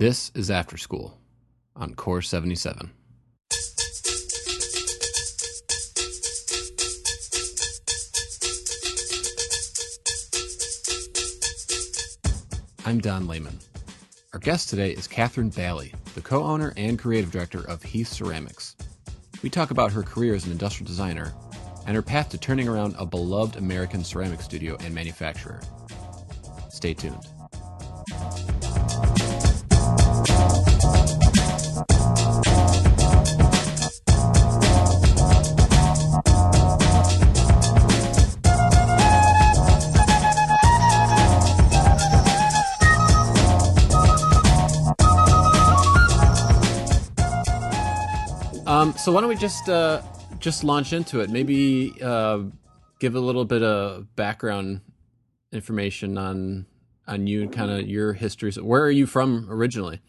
[0.00, 1.20] This is After School
[1.76, 2.90] on Core 77.
[12.86, 13.58] I'm Don Lehman.
[14.32, 18.76] Our guest today is Catherine Bailey, the co owner and creative director of Heath Ceramics.
[19.42, 21.34] We talk about her career as an industrial designer
[21.86, 25.60] and her path to turning around a beloved American ceramic studio and manufacturer.
[26.70, 27.26] Stay tuned.
[49.00, 50.02] So why don't we just uh,
[50.38, 51.30] just launch into it?
[51.30, 52.40] Maybe uh,
[52.98, 54.82] give a little bit of background
[55.52, 56.66] information on
[57.06, 58.52] on you and kind of your history.
[58.52, 60.00] So where are you from originally?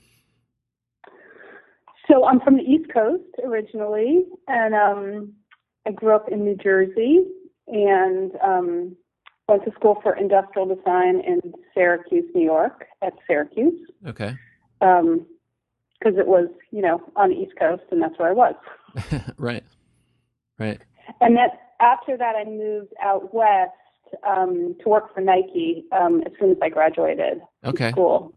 [2.09, 5.33] So I'm from the East Coast originally, and um,
[5.87, 7.19] I grew up in New Jersey
[7.67, 8.97] and um,
[9.47, 11.39] went to school for industrial design in
[11.73, 13.79] Syracuse, New York, at Syracuse.
[14.05, 14.35] Okay.
[14.81, 15.25] Um,
[16.01, 18.55] because it was, you know, on the East Coast, and that's where I was.
[19.37, 19.63] right.
[20.59, 20.79] Right.
[21.19, 23.71] And then after that, I moved out west
[24.27, 27.91] um, to work for Nike um, as soon as I graduated Okay.
[27.91, 28.33] school.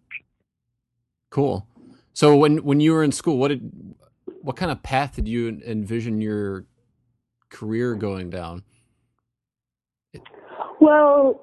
[1.30, 1.66] Cool.
[2.12, 3.70] So when when you were in school, what did
[4.40, 6.64] what kind of path did you envision your
[7.48, 8.62] career going down?
[10.80, 11.40] Well,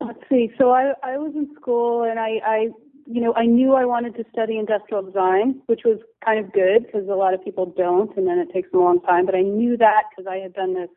[0.00, 0.50] let's see.
[0.58, 2.68] So I, I was in school, and I, I,
[3.10, 6.84] you know, I knew I wanted to study industrial design, which was kind of good
[6.84, 9.24] because a lot of people don't, and then it takes a long time.
[9.24, 10.90] But I knew that because I had done this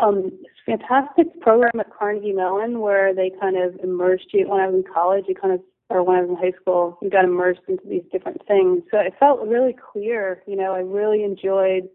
[0.00, 0.30] um,
[0.64, 4.48] fantastic program at Carnegie Mellon where they kind of immersed you.
[4.48, 6.98] When I was in college, you kind of, or when I was in high school,
[7.02, 8.82] you got immersed into these different things.
[8.90, 10.42] So it felt really clear.
[10.46, 11.90] You know, I really enjoyed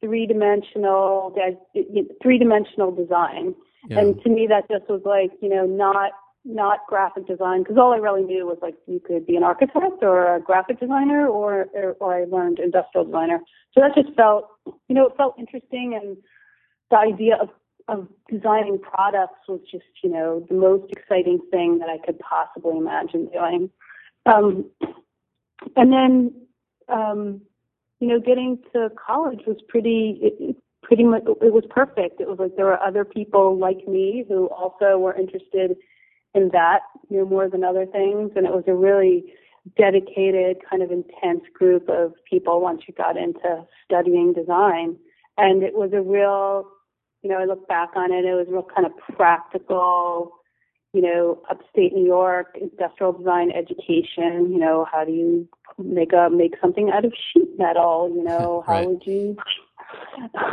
[0.00, 1.36] three dimensional,
[2.22, 3.54] three dimensional design.
[3.90, 3.98] Yeah.
[3.98, 6.12] And to me, that just was like, you know, not
[6.44, 10.02] not graphic design because all I really knew was like you could be an architect
[10.02, 13.40] or a graphic designer or, or or I learned industrial designer.
[13.72, 16.16] So that just felt, you know, it felt interesting and
[16.90, 17.48] the idea of
[17.88, 22.76] of designing products was just, you know, the most exciting thing that I could possibly
[22.78, 23.70] imagine doing.
[24.26, 24.70] Um,
[25.76, 26.34] and then,
[26.88, 27.42] um,
[28.00, 32.20] you know, getting to college was pretty, it, it pretty much, it was perfect.
[32.20, 35.76] It was like there were other people like me who also were interested
[36.34, 38.32] in that, you know, more than other things.
[38.36, 39.32] And it was a really
[39.76, 44.96] dedicated, kind of intense group of people once you got into studying design.
[45.38, 46.68] And it was a real,
[47.22, 50.32] you know, I look back on it, it was real kind of practical,
[50.92, 56.28] you know, upstate New York, industrial design education, you know, how do you make a
[56.30, 58.88] make something out of sheet metal, you know, how Right.
[58.88, 59.36] would you
[60.24, 60.50] yeah,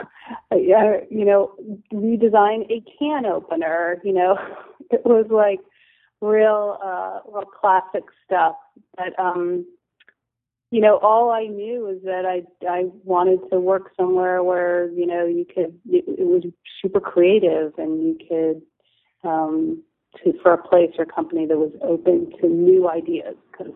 [0.52, 1.54] uh, you know,
[1.94, 4.38] redesign a can opener, you know.
[4.94, 5.62] It was like
[6.22, 8.56] real uh real classic stuff.
[8.96, 9.66] But um
[10.72, 15.06] you know, all I knew was that I I wanted to work somewhere where you
[15.06, 16.44] know you could it, it was
[16.82, 18.62] super creative and you could
[19.30, 19.84] um,
[20.24, 23.36] to for a place or company that was open to new ideas.
[23.52, 23.74] Because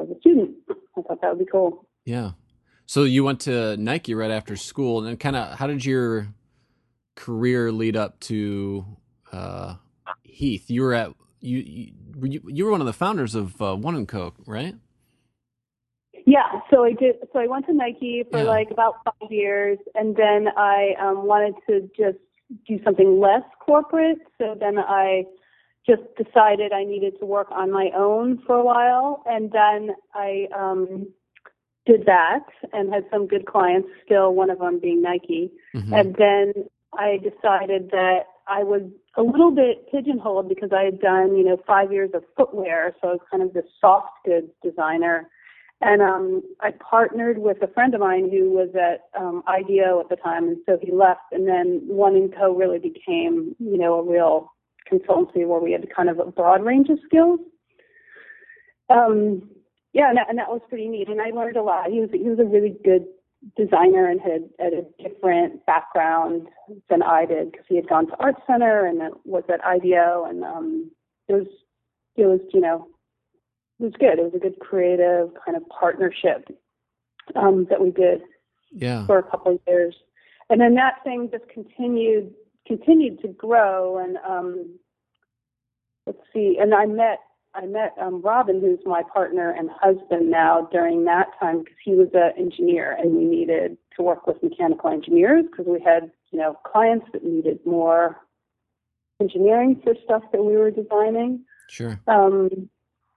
[0.00, 1.86] as a student, I thought that would be cool.
[2.04, 2.32] Yeah.
[2.86, 6.28] So you went to Nike right after school, and then kind of how did your
[7.14, 8.84] career lead up to
[9.30, 9.76] uh,
[10.32, 10.70] Heath?
[10.70, 13.94] You were at you, you were you, were one of the founders of uh, One
[13.94, 14.74] and Co, right?
[16.26, 17.16] Yeah, so I did.
[17.32, 18.48] So I went to Nike for Yeah.
[18.48, 22.18] like about five years, and then I um, wanted to just
[22.66, 24.18] do something less corporate.
[24.38, 25.24] So then I
[25.86, 30.46] just decided I needed to work on my own for a while, and then I
[30.56, 31.08] um,
[31.86, 33.88] did that and had some good clients.
[34.04, 35.98] Still, one of them being Nike, Mhm.
[35.98, 38.82] and then I decided that I was
[39.16, 43.08] a little bit pigeonholed because I had done, you know, five years of footwear, so
[43.08, 45.28] I was kind of the soft goods designer.
[45.80, 50.08] And um, I partnered with a friend of mine who was at um, IDEO at
[50.10, 51.32] the time, and so he left.
[51.32, 52.52] And then One Co.
[52.54, 54.52] really became, you know, a real
[54.92, 57.40] consultancy where we had kind of a broad range of skills.
[58.90, 59.48] Um,
[59.92, 61.08] yeah, and that, and that was pretty neat.
[61.08, 61.90] And I learned a lot.
[61.90, 63.06] He was he was a really good
[63.56, 66.48] designer and had, had a different background
[66.88, 70.44] than I did because he had gone to Art Center and was at IDEO, and
[70.44, 70.90] um,
[71.28, 71.46] it was
[72.16, 72.88] it was you know
[73.78, 74.18] it was good.
[74.18, 76.48] It was a good creative kind of partnership
[77.34, 78.22] um, that we did
[78.72, 79.06] Yeah.
[79.06, 79.96] for a couple of years,
[80.50, 82.34] and then that thing just continued
[82.66, 83.98] continued to grow.
[83.98, 84.78] And um,
[86.06, 87.20] let's see, and I met
[87.54, 91.94] I met um, Robin, who's my partner and husband now, during that time because he
[91.94, 96.38] was an engineer and we needed to work with mechanical engineers because we had, you
[96.38, 98.16] know, clients that needed more
[99.20, 101.44] engineering for stuff that we were designing.
[101.68, 102.00] Sure.
[102.06, 102.68] Um,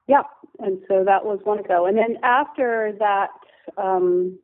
[0.07, 0.23] yeah,
[0.59, 1.85] and so that was one ago.
[1.85, 3.29] And then after that,
[3.77, 4.37] um,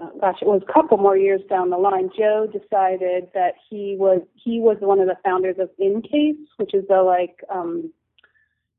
[0.00, 2.10] uh, gosh, it was a couple more years down the line.
[2.16, 6.84] Joe decided that he was he was one of the founders of InCase, which is
[6.88, 7.92] the like, um,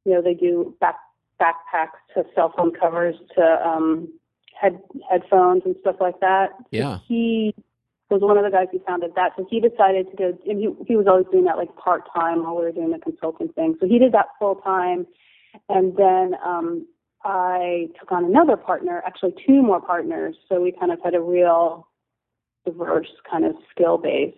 [0.07, 0.95] you know, they do back
[1.39, 4.07] backpacks to cell phone covers to um,
[4.59, 4.79] head
[5.11, 6.51] headphones and stuff like that.
[6.71, 6.99] Yeah.
[7.05, 7.53] He
[8.09, 9.33] was one of the guys who founded that.
[9.35, 12.43] So he decided to go, and he, he was always doing that like part time
[12.43, 13.75] while we were doing the consulting thing.
[13.81, 15.05] So he did that full time.
[15.67, 16.87] And then um,
[17.25, 20.37] I took on another partner, actually two more partners.
[20.47, 21.85] So we kind of had a real
[22.65, 24.33] diverse kind of skill base.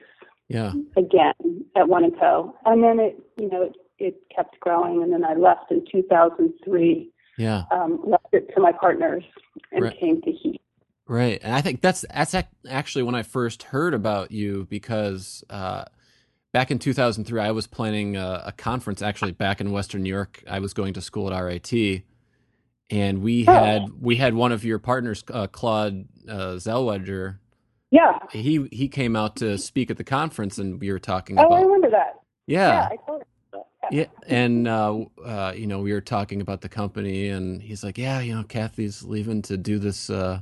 [0.48, 0.74] Yeah.
[0.98, 2.56] Again at One and Co.
[2.66, 5.04] And then it, you know, it, it kept growing.
[5.04, 7.12] And then I left in 2003.
[7.38, 7.64] Yeah.
[7.72, 9.24] Um, left it to my partners
[9.72, 10.00] and right.
[10.00, 10.60] came to Heath.
[11.10, 12.36] Right, and I think that's that's
[12.70, 15.86] actually when I first heard about you because uh,
[16.54, 20.44] back in 2003 I was planning a, a, conference actually back in Western New York.
[20.48, 22.04] I was going to school at RIT,
[22.92, 23.52] and we oh.
[23.52, 27.40] had we had one of your partners, uh, Claude uh, Zellweger.
[27.90, 31.46] Yeah, he he came out to speak at the conference, and we were talking about
[31.46, 31.60] oh, about.
[31.60, 32.20] I remember that.
[32.46, 33.28] Yeah, yeah, I told him.
[33.92, 37.98] Yeah, and uh, uh, you know we were talking about the company, and he's like,
[37.98, 40.42] "Yeah, you know, Kathy's leaving to do this." Uh,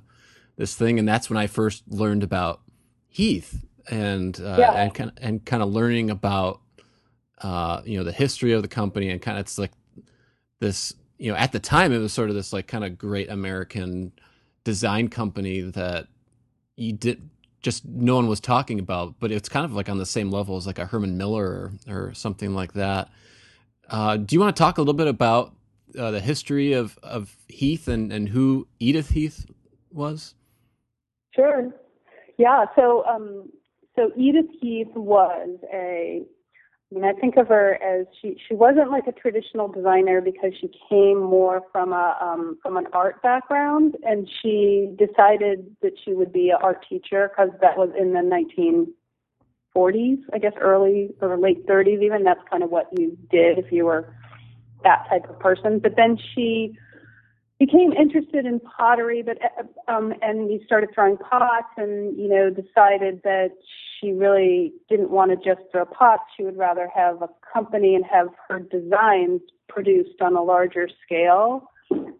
[0.57, 2.61] this thing, and that's when I first learned about
[3.07, 4.73] Heath and uh, yeah.
[4.73, 6.59] and kind of, and kind of learning about
[7.41, 9.71] uh, you know the history of the company and kind of it's like
[10.59, 13.29] this you know at the time it was sort of this like kind of great
[13.29, 14.11] American
[14.63, 16.07] design company that
[16.75, 17.29] you did
[17.61, 20.57] just no one was talking about, but it's kind of like on the same level
[20.57, 23.09] as like a Herman Miller or, or something like that.
[23.89, 25.53] Uh, do you want to talk a little bit about
[25.97, 29.45] uh, the history of, of Heath and, and who Edith Heath
[29.91, 30.35] was?
[31.33, 31.71] Sure.
[32.37, 32.65] Yeah.
[32.75, 33.49] So, um,
[33.95, 36.23] so Edith Heath was a.
[36.89, 40.53] I mean, I think of her as she she wasn't like a traditional designer because
[40.61, 46.13] she came more from a um, from an art background, and she decided that she
[46.13, 48.21] would be an art teacher because that was in the
[49.77, 52.01] 1940s, I guess, early or late 30s.
[52.03, 54.13] Even that's kind of what you did if you were
[54.83, 55.79] that type of person.
[55.79, 56.77] But then she
[57.59, 59.37] became interested in pottery, but
[59.87, 63.49] um, and we started throwing pots, and you know decided that
[63.99, 66.23] she really didn't want to just throw pots.
[66.35, 71.71] She would rather have a company and have her designs produced on a larger scale.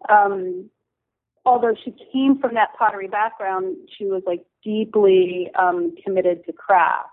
[0.08, 0.70] Um,
[1.44, 7.10] although she came from that pottery background, she was like deeply um, committed to craft.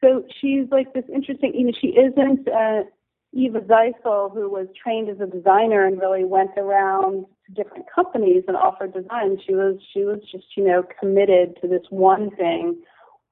[0.00, 1.54] So she's like this interesting.
[1.54, 2.48] You know, she isn't.
[2.48, 2.84] Uh,
[3.32, 8.42] Eva Zeisel, who was trained as a designer and really went around to different companies
[8.48, 12.80] and offered design, she was she was just you know committed to this one thing,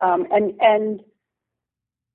[0.03, 1.01] um, and and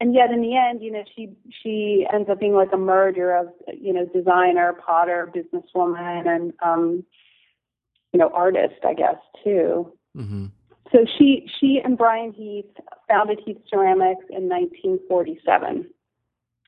[0.02, 1.32] and yet in the end, you know, she
[1.62, 7.04] she ends up being like a merger of you know designer, potter, businesswoman, and um,
[8.12, 9.94] you know artist, I guess too.
[10.18, 10.46] Mm-hmm.
[10.92, 12.66] So she she and Brian Heath
[13.08, 15.90] founded Heath Ceramics in 1947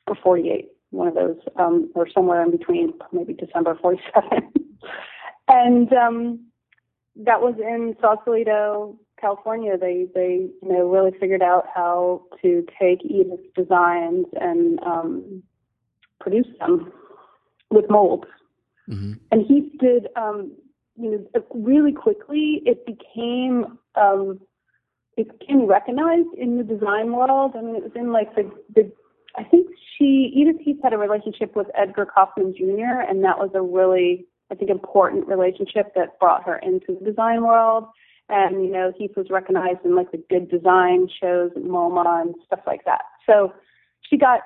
[0.08, 4.52] or 48 one of those, um, or somewhere in between, maybe December 47.
[5.48, 6.46] and um,
[7.16, 9.78] that was in Sausalito, California.
[9.78, 15.44] They they you know really figured out how to take Edith's designs and um,
[16.20, 16.92] produce them
[17.72, 18.28] with molds.
[18.90, 19.14] Mm-hmm.
[19.32, 20.52] And he did um,
[20.96, 22.62] you know really quickly.
[22.66, 24.40] It became um,
[25.18, 27.54] it became recognized in the design world.
[27.56, 28.92] I mean, it was in like the the
[29.36, 33.02] I think she Edith Heath had a relationship with Edgar Kaufmann Jr.
[33.08, 37.44] and that was a really I think important relationship that brought her into the design
[37.44, 37.86] world.
[38.30, 42.36] And you know Heath was recognized in like the good design shows at MoMA and
[42.46, 43.02] stuff like that.
[43.28, 43.54] So
[44.02, 44.42] she got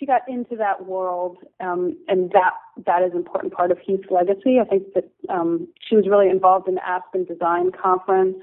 [0.00, 2.54] she got into that world, um, and that
[2.86, 4.58] that is an important part of Heath's legacy.
[4.58, 8.38] I think that um, she was really involved in the Aspen Design Conference.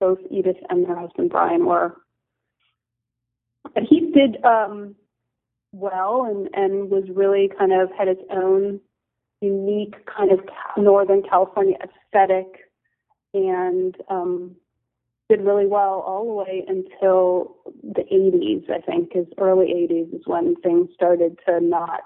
[0.00, 1.96] Both Edith and her husband Brian were.
[3.62, 4.96] But Heath did um,
[5.70, 8.80] well and, and was really kind of had its own
[9.40, 10.40] unique kind of
[10.76, 12.46] Northern California aesthetic
[13.32, 14.56] and um,
[15.32, 20.22] did really well all the way until the 80s, I think, because early 80s is
[20.26, 22.02] when things started to not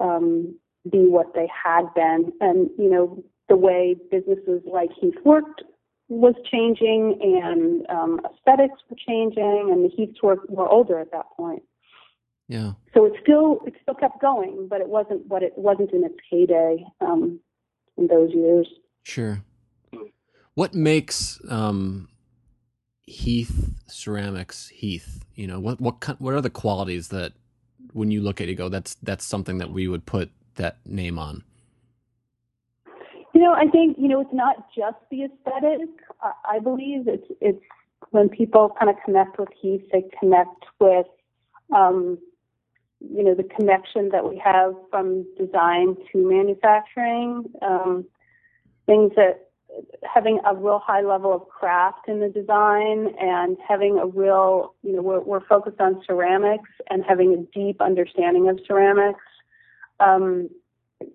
[0.00, 0.56] um,
[0.90, 2.32] be what they had been.
[2.40, 5.62] And, you know, the way businesses like Heath worked
[6.08, 11.26] was changing and um, aesthetics were changing, and the Heaths were, were older at that
[11.36, 11.62] point.
[12.48, 12.72] Yeah.
[12.94, 16.16] So it still it still kept going, but it wasn't what it wasn't in its
[16.30, 17.40] heyday um,
[17.96, 18.68] in those years.
[19.04, 19.42] Sure.
[20.54, 22.08] What makes um,
[23.06, 25.24] Heath ceramics Heath?
[25.34, 27.32] You know, what what what are the qualities that
[27.92, 30.78] when you look at it, you go, that's that's something that we would put that
[30.86, 31.42] name on?
[33.34, 35.88] You know, I think you know it's not just the aesthetic.
[36.44, 37.62] I, believe it's it's
[38.10, 41.06] when people kind of connect with Heath, they connect with
[41.74, 42.18] um,
[43.00, 47.44] you know the connection that we have from design to manufacturing.
[47.62, 48.04] Um,
[48.86, 49.48] things that
[50.02, 54.92] having a real high level of craft in the design and having a real, you
[54.94, 59.24] know, we're, we're focused on ceramics and having a deep understanding of ceramics.
[60.00, 60.48] Um,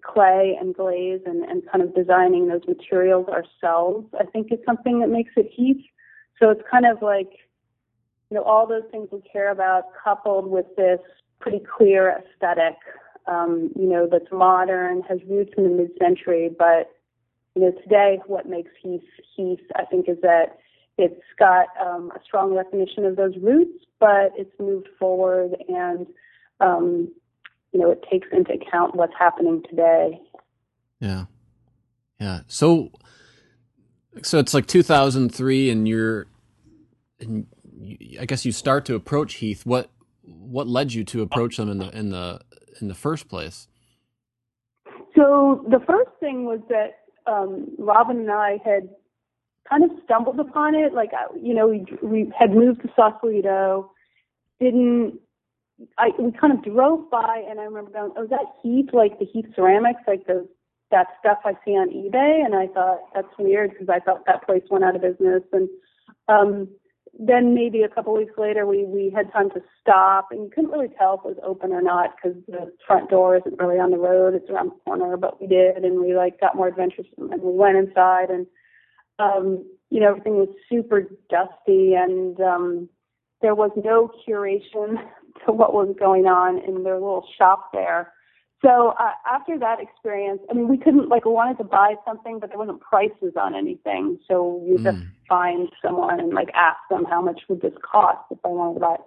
[0.04, 5.00] clay and glaze and, and kind of designing those materials ourselves, I think is something
[5.00, 5.84] that makes it Heath.
[6.40, 7.32] So it's kind of like,
[8.30, 11.00] you know, all those things we care about coupled with this
[11.40, 12.76] pretty clear aesthetic,
[13.28, 16.92] um, you know, that's modern, has roots in the mid-century, but,
[17.58, 19.02] you know, today what makes Heath
[19.36, 20.60] Heath, I think, is that
[21.00, 26.06] it's got um, a strong recognition of those roots, but it's moved forward and
[26.60, 27.12] um,
[27.72, 30.22] you know, it takes into account what's happening today.
[31.00, 31.26] Yeah.
[32.20, 32.42] Yeah.
[32.46, 32.92] So,
[34.22, 36.28] so it's like 2003 and you're,
[37.20, 37.48] and
[37.80, 39.66] you, I guess you start to approach Heath.
[39.66, 39.90] What,
[40.22, 42.40] what led you to approach them in the, in the,
[42.82, 43.68] in the first place?
[45.16, 48.90] So the first thing was that, um, Robin and I had
[49.70, 50.94] kind of stumbled upon it.
[50.94, 53.92] Like, you know, we, we had moved to Sausalito,
[54.60, 55.20] didn't
[55.98, 59.20] I we kind of drove by and I remember going, oh, is that Heath, like
[59.20, 60.48] the Heath ceramics, like the
[60.90, 62.46] that stuff I see on eBay?
[62.46, 65.44] And I thought that's weird because I thought that place went out of business.
[65.52, 65.70] And
[66.28, 66.68] um,
[67.20, 70.72] then maybe a couple weeks later, we we had time to stop, and you couldn't
[70.72, 73.92] really tell if it was open or not because the front door isn't really on
[73.92, 75.18] the road; it's around the corner.
[75.18, 78.46] But we did, and we like got more adventurous, and we went inside, and
[79.18, 82.90] um, you know everything was super dusty, and um,
[83.42, 84.98] there was no curation
[85.46, 88.14] to what was going on in their little shop there.
[88.64, 92.40] So uh, after that experience, I mean, we couldn't like we wanted to buy something,
[92.40, 94.18] but there wasn't prices on anything.
[94.28, 94.84] So you mm.
[94.84, 98.76] just find someone and like ask them how much would this cost if I wanted
[98.76, 99.02] to buy it.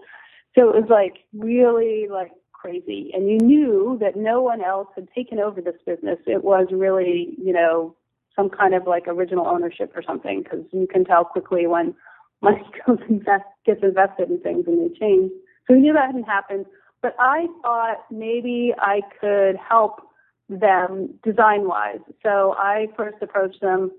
[0.54, 5.08] So it was like really like crazy, and you knew that no one else had
[5.14, 6.18] taken over this business.
[6.26, 7.96] It was really you know
[8.36, 11.94] some kind of like original ownership or something because you can tell quickly when
[12.42, 15.32] money goes invest gets invested in things and they change.
[15.66, 16.66] So we knew that hadn't happened.
[17.02, 20.00] But I thought maybe I could help
[20.48, 22.00] them design wise.
[22.22, 23.90] So I first approached them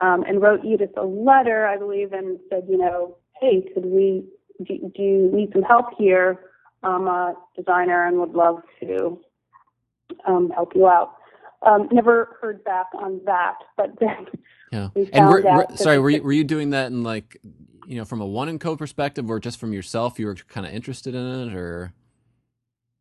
[0.00, 4.24] um, and wrote Edith a letter, I believe, and said, you know, hey, could we,
[4.66, 6.40] do, do you need some help here?
[6.82, 9.18] I'm a designer and would love to
[10.26, 11.14] um, help you out.
[11.62, 14.26] Um, never heard back on that, but then
[14.72, 14.88] yeah.
[15.12, 17.38] and we're, we're, sorry, were you, were you doing that in like
[17.90, 20.64] you know, from a one and co perspective, or just from yourself, you were kind
[20.64, 21.92] of interested in it, or?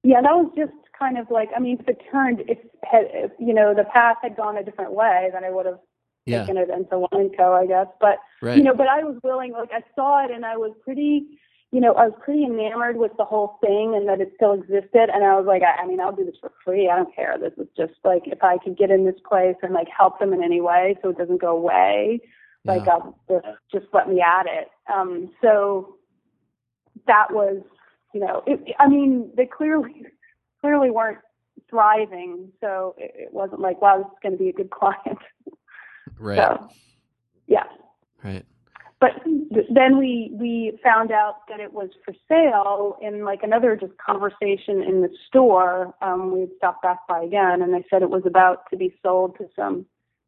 [0.03, 3.31] Yeah, that was just kind of like, I mean, if it turned, if, had, if
[3.39, 5.79] you know, the path had gone a different way, then I would have
[6.25, 6.41] yeah.
[6.41, 7.87] taken it into one and co, I guess.
[7.99, 8.57] But right.
[8.57, 9.53] you know, but I was willing.
[9.53, 11.25] Like I saw it, and I was pretty,
[11.71, 15.09] you know, I was pretty enamored with the whole thing, and that it still existed.
[15.13, 16.89] And I was like, I, I mean, I'll do this for free.
[16.89, 17.37] I don't care.
[17.39, 20.33] This is just like if I could get in this place and like help them
[20.33, 22.21] in any way, so it doesn't go away
[22.65, 22.95] like yeah.
[22.95, 24.69] um, just, just let me at it.
[24.93, 25.95] Um, so
[27.07, 27.61] that was,
[28.13, 30.05] you know, it, I mean, they clearly
[30.61, 31.19] clearly weren't
[31.69, 35.19] thriving, so it, it wasn't like, wow, this is going to be a good client.
[36.17, 36.37] Right.
[36.37, 36.69] So,
[37.47, 37.63] yeah.
[38.23, 38.45] Right.
[38.99, 39.11] But
[39.73, 44.83] then we we found out that it was for sale in like another just conversation
[44.83, 45.93] in the store.
[46.01, 49.37] Um, we stopped back by again, and they said it was about to be sold
[49.37, 49.85] to some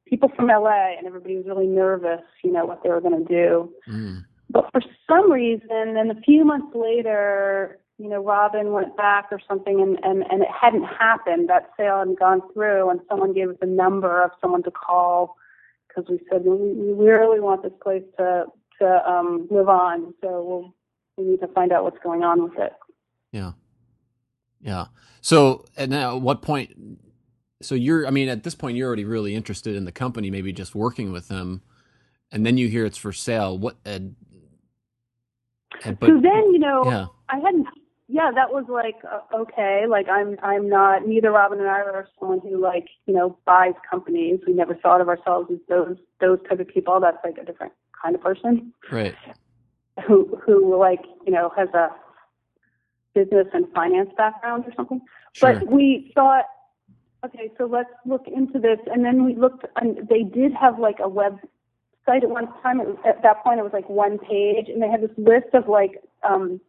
[0.08, 3.34] people from LA, and everybody was really nervous, you know, what they were going to
[3.34, 3.74] do.
[3.90, 4.24] Mm.
[4.52, 9.40] But for some reason, then a few months later, you know, Robin went back or
[9.48, 11.50] something, and and and it hadn't happened.
[11.50, 15.38] That sale hadn't gone through, and someone gave us a number of someone to call
[15.88, 18.46] because we said we, we really want this place to
[18.80, 20.14] to um, live on.
[20.22, 20.76] So we'll
[21.18, 22.74] we need to find out what's going on with it.
[23.32, 23.52] Yeah,
[24.62, 24.86] yeah.
[25.22, 26.74] So, and now, at what point
[27.62, 30.52] so you're, I mean, at this point, you're already really interested in the company, maybe
[30.52, 31.62] just working with them,
[32.32, 33.58] and then you hear it's for sale.
[33.58, 33.78] What?
[33.86, 34.16] And,
[35.84, 37.06] and, but, so then, you know, yeah.
[37.30, 37.68] I hadn't.
[38.08, 39.86] Yeah, that was like uh, okay.
[39.88, 41.08] Like I'm, I'm not.
[41.08, 44.42] Neither Robin and I are someone who like you know buys companies.
[44.46, 47.00] We never thought of ourselves as those those type of people.
[47.00, 47.72] That's like a different
[48.04, 48.74] kind of person.
[48.92, 49.16] Right.
[50.06, 51.90] Who who like you know has a
[53.14, 55.02] business and finance background or something.
[55.34, 55.54] Sure.
[55.54, 56.46] But we thought,
[57.26, 58.80] okay, so let's look into this.
[58.92, 61.10] And then we looked, and they did have like a
[62.08, 62.80] website at one time.
[62.80, 65.68] Was, at that point, it was like one page, and they had this list of
[65.68, 66.60] like um,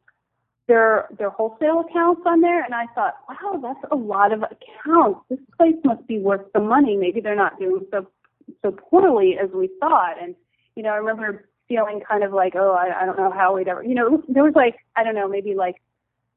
[0.68, 2.64] their their wholesale accounts on there.
[2.64, 5.20] And I thought, wow, that's a lot of accounts.
[5.28, 6.96] This place must be worth the money.
[6.96, 8.06] Maybe they're not doing so
[8.62, 10.16] so poorly as we thought.
[10.20, 10.34] And
[10.76, 13.68] you know, I remember feeling kind of like, oh, I, I don't know how we'd
[13.68, 15.76] ever, you know, there was like, I don't know, maybe like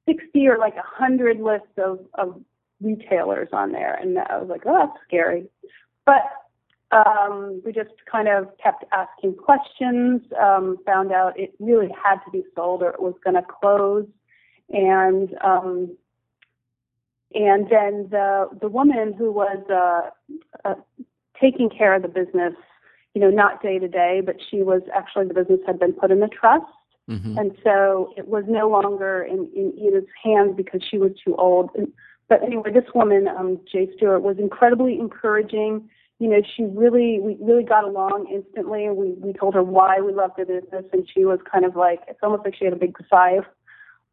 [0.08, 2.42] 60 or like a hundred lists of, of
[2.82, 3.96] retailers on there.
[3.96, 5.48] And I was like, oh, that's scary.
[6.06, 6.22] But
[6.92, 12.32] um, we just kind of kept asking questions, um, found out it really had to
[12.32, 14.08] be sold or it was going to close.
[14.70, 15.96] And, um,
[17.34, 20.75] and then the, the woman who was, uh, uh,
[21.42, 22.54] taking care of the business,
[23.13, 26.12] you know, not day to day, but she was actually, the business had been put
[26.12, 26.65] in a trust
[27.10, 27.38] Mm-hmm.
[27.38, 31.70] and so it was no longer in, in Edith's hands because she was too old.
[31.75, 31.88] And,
[32.27, 35.88] but anyway, this woman, um, Jay Stewart, was incredibly encouraging.
[36.20, 38.90] You know, she really, we really got along instantly.
[38.90, 42.00] We we told her why we loved the business, and she was kind of like,
[42.08, 43.46] it's almost like she had a big sigh of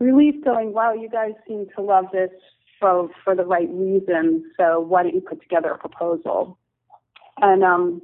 [0.00, 2.30] relief, going, "Wow, you guys seem to love this
[2.80, 4.44] for for the right reasons.
[4.56, 6.58] So why don't you put together a proposal?"
[7.40, 8.02] And um,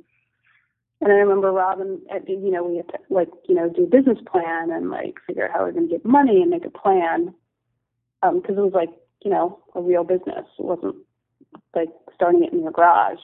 [1.01, 4.19] and I remember Robin, you know, we had to like, you know, do a business
[4.31, 7.33] plan and like figure out how we're going to get money and make a plan.
[8.23, 8.91] Um, cause it was like,
[9.23, 10.45] you know, a real business.
[10.59, 10.97] It wasn't
[11.75, 13.21] like starting it in your garage.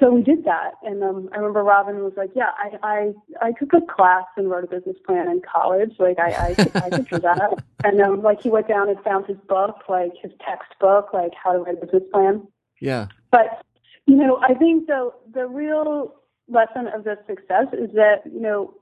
[0.00, 0.72] So we did that.
[0.82, 4.50] And, um, I remember Robin was like, yeah, I, I, I took a class and
[4.50, 5.92] wrote a business plan in college.
[5.98, 7.62] Like I, I, I could do that.
[7.84, 11.52] And, um, like he went down and found his book, like his textbook, like how
[11.52, 12.46] to write a business plan.
[12.80, 13.08] Yeah.
[13.32, 13.64] But
[14.06, 16.14] you know, I think the the real
[16.48, 18.74] lesson of this success is that you know,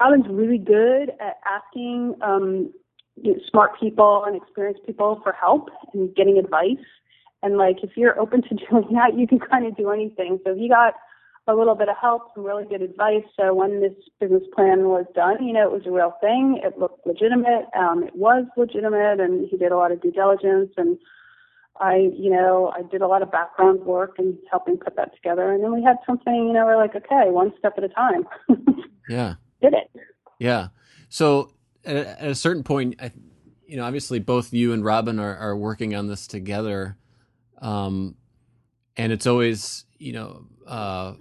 [0.00, 2.72] Robin's really good at asking um,
[3.20, 6.84] you know, smart people and experienced people for help and getting advice.
[7.46, 10.40] And like, if you're open to doing that, you can kind of do anything.
[10.44, 10.94] So he got
[11.48, 13.22] a little bit of help, some really good advice.
[13.38, 16.60] So when this business plan was done, you know, it was a real thing.
[16.62, 17.66] It looked legitimate.
[17.78, 20.98] Um, it was legitimate, and he did a lot of due diligence and
[21.80, 25.52] I, you know, I did a lot of background work and helping put that together.
[25.52, 28.26] And then we had something, you know, we're like, okay, one step at a time.
[29.08, 29.34] yeah.
[29.60, 29.90] Did it.
[30.38, 30.68] Yeah.
[31.08, 31.52] So
[31.84, 33.12] at, at, a certain point, I,
[33.66, 36.96] you know, obviously both you and Robin are, are working on this together.
[37.60, 38.16] Um,
[38.96, 41.14] and it's always, you know, uh,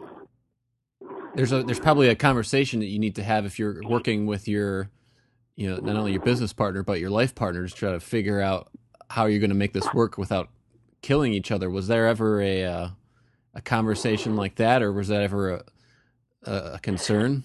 [1.35, 4.47] there's a, there's probably a conversation that you need to have if you're working with
[4.47, 4.89] your,
[5.55, 8.41] you know, not only your business partner, but your life partner to try to figure
[8.41, 8.69] out
[9.09, 10.49] how you're going to make this work without
[11.01, 11.69] killing each other.
[11.69, 12.89] Was there ever a uh,
[13.53, 15.63] a conversation like that, or was that ever
[16.45, 17.43] a, a concern?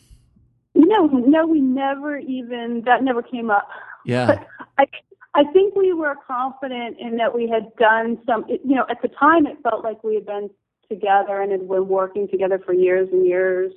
[0.74, 3.68] No, no, we never even that never came up.
[4.04, 4.46] Yeah, but
[4.78, 4.86] I
[5.34, 8.44] I think we were confident in that we had done some.
[8.48, 10.50] You know, at the time, it felt like we had been
[10.88, 13.72] together and had been working together for years and years,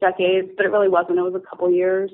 [0.00, 1.18] decades, but it really wasn't.
[1.18, 2.10] It was a couple years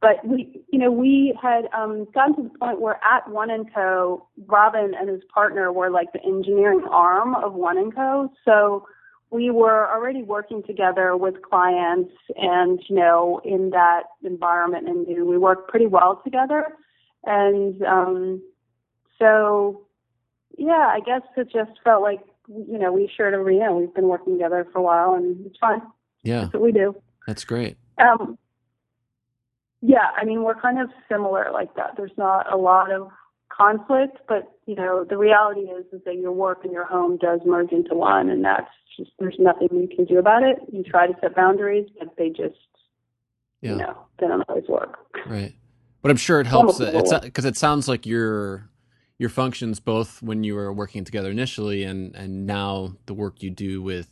[0.00, 3.72] but we, you know, we had um, gotten to the point where at One and
[3.74, 8.30] Co, Robin and his partner were like the engineering arm of One and Co.
[8.44, 8.86] So
[9.30, 15.36] we were already working together with clients, and you know, in that environment, and we
[15.36, 16.76] worked pretty well together.
[17.24, 18.42] And um,
[19.18, 19.86] so,
[20.56, 23.94] yeah, I guess it just felt like you know we shared a you know we've
[23.94, 25.82] been working together for a while, and it's fun.
[26.22, 26.94] Yeah, that's what we do.
[27.26, 27.76] That's great.
[27.98, 28.38] Um,
[29.80, 31.94] yeah, I mean, we're kind of similar like that.
[31.96, 33.10] There's not a lot of
[33.48, 37.40] conflict, but you know, the reality is is that your work and your home does
[37.44, 40.58] merge into one, and that's just there's nothing you can do about it.
[40.72, 42.56] You try to set boundaries, but they just,
[43.60, 43.70] yeah.
[43.70, 44.98] you know, they don't always work.
[45.26, 45.54] Right,
[46.02, 46.80] but I'm sure it helps.
[46.80, 48.68] Uh, it's because it sounds like your
[49.18, 53.50] your functions both when you were working together initially, and and now the work you
[53.50, 54.08] do with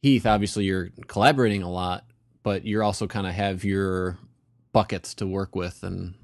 [0.00, 0.26] Heath.
[0.26, 2.04] Obviously, you're collaborating a lot,
[2.42, 4.18] but you're also kind of have your
[4.74, 6.14] buckets to work with and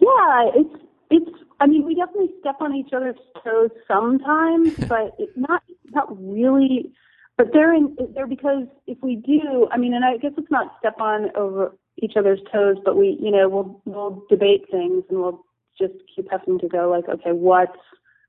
[0.00, 5.32] yeah it's it's i mean we definitely step on each other's toes sometimes but it's
[5.36, 6.92] not not really
[7.38, 10.74] but they're in they're because if we do i mean and i guess it's not
[10.80, 15.18] step on over each other's toes but we you know we'll we'll debate things and
[15.18, 15.44] we'll
[15.78, 17.78] just keep having to go like okay what's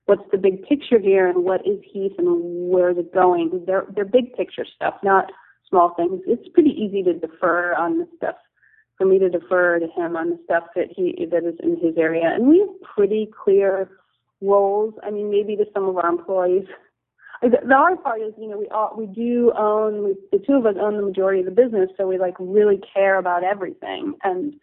[0.06, 2.28] what's the big picture here and what is heath and
[2.70, 5.32] where's it going they're they're big picture stuff not
[5.70, 6.22] small things.
[6.26, 8.36] It's pretty easy to defer on the stuff
[8.98, 11.98] for me to defer to him on the stuff that he that is in his
[11.98, 12.32] area.
[12.34, 13.90] And we have pretty clear
[14.42, 14.94] roles.
[15.04, 16.66] I mean, maybe to some of our employees.
[17.52, 20.66] The hard part is, you know, we all we do own we, the two of
[20.66, 24.16] us own the majority of the business, so we like really care about everything.
[24.24, 24.56] And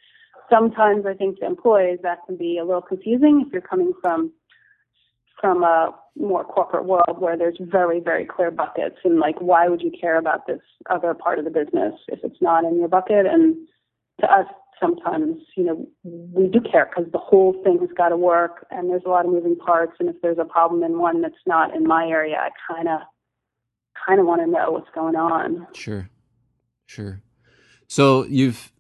[0.51, 4.33] sometimes I think to employees that can be a little confusing if you're coming from
[5.41, 9.81] from a more corporate world where there's very, very clear buckets and like why would
[9.81, 13.27] you care about this other part of the business if it's not in your bucket?
[13.27, 13.57] And
[14.21, 14.47] to us
[14.83, 19.03] sometimes, you know, we do care because the whole thing's got to work and there's
[19.07, 21.85] a lot of moving parts and if there's a problem in one that's not in
[21.85, 23.01] my area, I kind of
[24.07, 25.67] kind of want to know what's going on.
[25.75, 26.11] Sure.
[26.87, 27.23] Sure.
[27.87, 28.73] So you've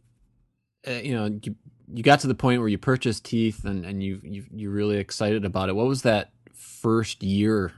[0.86, 1.54] uh, you know, you,
[1.94, 4.98] you got to the point where you purchased Heath and and you you you're really
[4.98, 5.76] excited about it.
[5.76, 7.72] What was that first year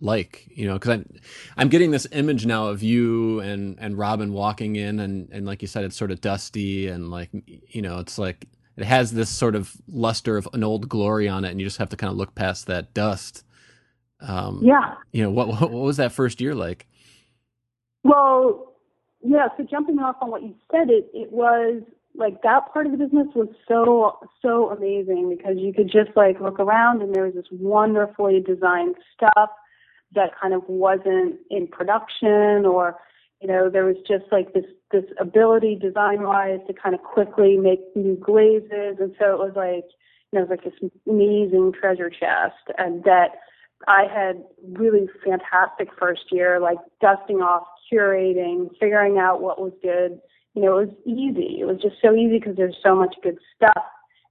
[0.00, 1.20] like you know because i'm
[1.56, 5.62] i'm getting this image now of you and and robin walking in and and like
[5.62, 7.30] you said it's sort of dusty and like
[7.68, 11.44] you know it's like it has this sort of luster of an old glory on
[11.44, 13.42] it and you just have to kind of look past that dust.
[14.20, 14.94] Um yeah.
[15.12, 16.86] you know what what was that first year like?
[18.04, 18.74] Well
[19.22, 21.82] yeah so jumping off on what you said it it was
[22.14, 26.40] like that part of the business was so so amazing because you could just like
[26.40, 29.50] look around and there was this wonderfully designed stuff
[30.16, 32.96] that kind of wasn't in production or
[33.40, 37.56] you know there was just like this this ability design wise to kind of quickly
[37.56, 39.84] make new glazes and so it was like
[40.32, 43.28] you know it was like this amazing treasure chest and that
[43.86, 50.20] I had really fantastic first year like dusting off curating figuring out what was good
[50.56, 51.60] you know, it was easy.
[51.60, 53.84] It was just so easy because there's so much good stuff.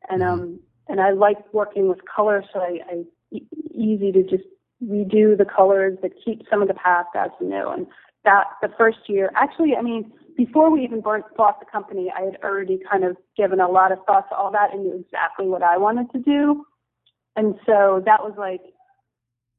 [0.10, 0.41] And, mm-hmm.
[0.41, 3.39] um, and I like working with color, so I, I
[3.71, 4.43] easy to just
[4.83, 7.69] redo the colors that keep some of the past as new.
[7.69, 7.88] And
[8.23, 12.38] that the first year, actually, I mean, before we even bought the company, I had
[12.43, 15.63] already kind of given a lot of thought to all that and knew exactly what
[15.63, 16.65] I wanted to do.
[17.35, 18.61] And so that was like,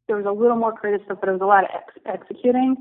[0.06, 2.76] there was a little more creative stuff, but it was a lot of ex- executing.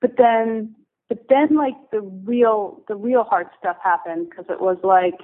[0.00, 0.74] But then
[1.10, 5.18] but then like the real the real hard stuff happened because it was like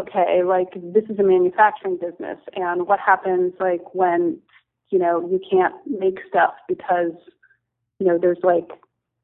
[0.00, 4.38] okay like this is a manufacturing business and what happens like when
[4.90, 7.12] you know you can't make stuff because
[7.98, 8.68] you know there's like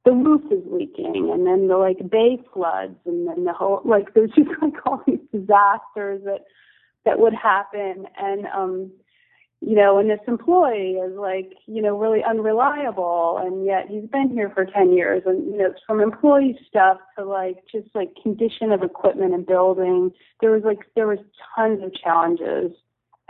[0.05, 4.15] the roof is leaking and then the like bay floods and then the whole like
[4.15, 6.45] there's just like all these disasters that
[7.05, 8.91] that would happen and um
[9.67, 14.29] you know, and this employee is like, you know, really unreliable and yet he's been
[14.29, 18.11] here for 10 years and, you know, it's from employee stuff to like just like
[18.23, 20.13] condition of equipment and building.
[20.43, 21.19] There was like, there was
[21.57, 22.73] tons of challenges.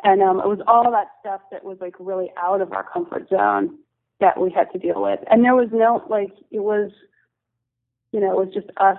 [0.04, 3.28] And um, it was all that stuff that was like really out of our comfort
[3.28, 3.78] zone
[4.20, 5.20] that we had to deal with.
[5.30, 6.90] And there was no, like, it was,
[8.12, 8.98] you know, it was just us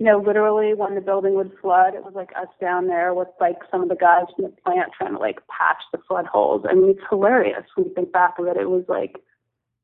[0.00, 3.28] you know, literally when the building would flood, it was like us down there with
[3.38, 6.64] like some of the guys from the plant trying to like patch the flood holes.
[6.68, 8.56] I mean, it's hilarious when you think back of it.
[8.56, 9.16] It was like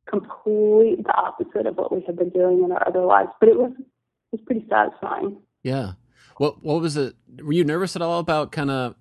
[0.08, 3.58] complete the opposite of what we had been doing in our other lives, but it
[3.58, 3.84] was it
[4.32, 5.36] was pretty satisfying.
[5.62, 5.92] Yeah.
[6.38, 7.14] What what was it?
[7.42, 8.94] Were you nervous at all about kind of?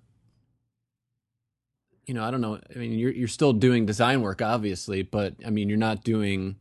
[2.06, 2.60] You know, I don't know.
[2.74, 6.56] I mean, you're you're still doing design work, obviously, but I mean, you're not doing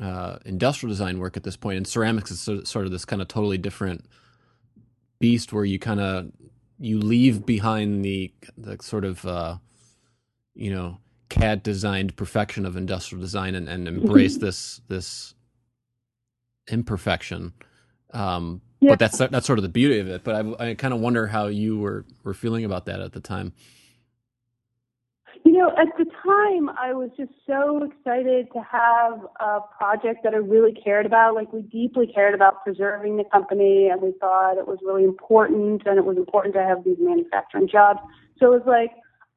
[0.00, 1.76] uh, industrial design work at this point.
[1.78, 4.04] and ceramics is sort of this kind of totally different
[5.18, 6.30] beast where you kind of
[6.78, 9.56] you leave behind the the sort of uh,
[10.54, 14.46] you know CAD designed perfection of industrial design and, and embrace mm-hmm.
[14.46, 15.34] this this
[16.68, 17.52] imperfection.
[18.12, 18.90] Um, yeah.
[18.90, 20.22] But that's that's sort of the beauty of it.
[20.22, 23.20] But I, I kind of wonder how you were were feeling about that at the
[23.20, 23.52] time.
[25.56, 30.34] You know, at the time, I was just so excited to have a project that
[30.34, 31.34] I really cared about.
[31.34, 35.86] Like, we deeply cared about preserving the company, and we thought it was really important,
[35.86, 38.00] and it was important to have these manufacturing jobs.
[38.38, 38.90] So it was like,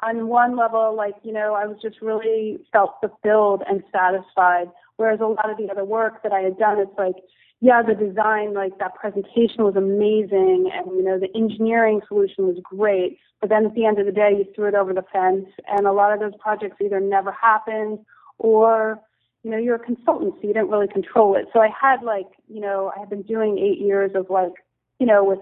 [0.03, 4.67] on one level, like, you know, I was just really felt fulfilled and satisfied.
[4.97, 7.15] Whereas a lot of the other work that I had done, it's like,
[7.61, 12.57] yeah, the design, like that presentation was amazing and, you know, the engineering solution was
[12.63, 13.17] great.
[13.41, 15.85] But then at the end of the day, you threw it over the fence and
[15.85, 17.99] a lot of those projects either never happened
[18.37, 18.99] or,
[19.43, 21.47] you know, you're a consultant, so you didn't really control it.
[21.51, 24.53] So I had like, you know, I had been doing eight years of like,
[24.99, 25.39] you know, with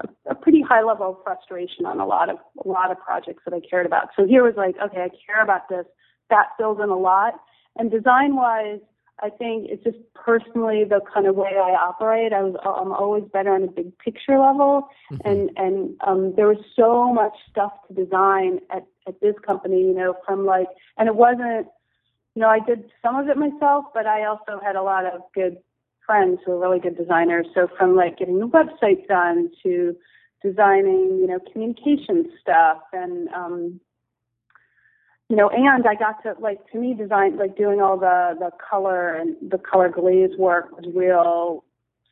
[0.00, 3.42] a, a pretty high level of frustration on a lot of, a lot of projects
[3.44, 4.08] that I cared about.
[4.16, 5.86] So here was like, okay, I care about this.
[6.28, 7.34] That fills in a lot.
[7.76, 8.80] And design wise,
[9.22, 12.32] I think it's just personally the kind of way I operate.
[12.32, 15.28] I was I'm always better on a big picture level, mm-hmm.
[15.28, 19.82] and and um, there was so much stuff to design at at this company.
[19.82, 21.68] You know, from like, and it wasn't,
[22.34, 25.20] you know, I did some of it myself, but I also had a lot of
[25.34, 25.58] good
[26.06, 27.46] friends who are really good designers.
[27.54, 29.96] So from like getting the website done to
[30.42, 33.80] designing, you know, communication stuff and um,
[35.30, 38.50] you know, and I got to like to me design like doing all the the
[38.68, 41.64] color and the color glaze work was real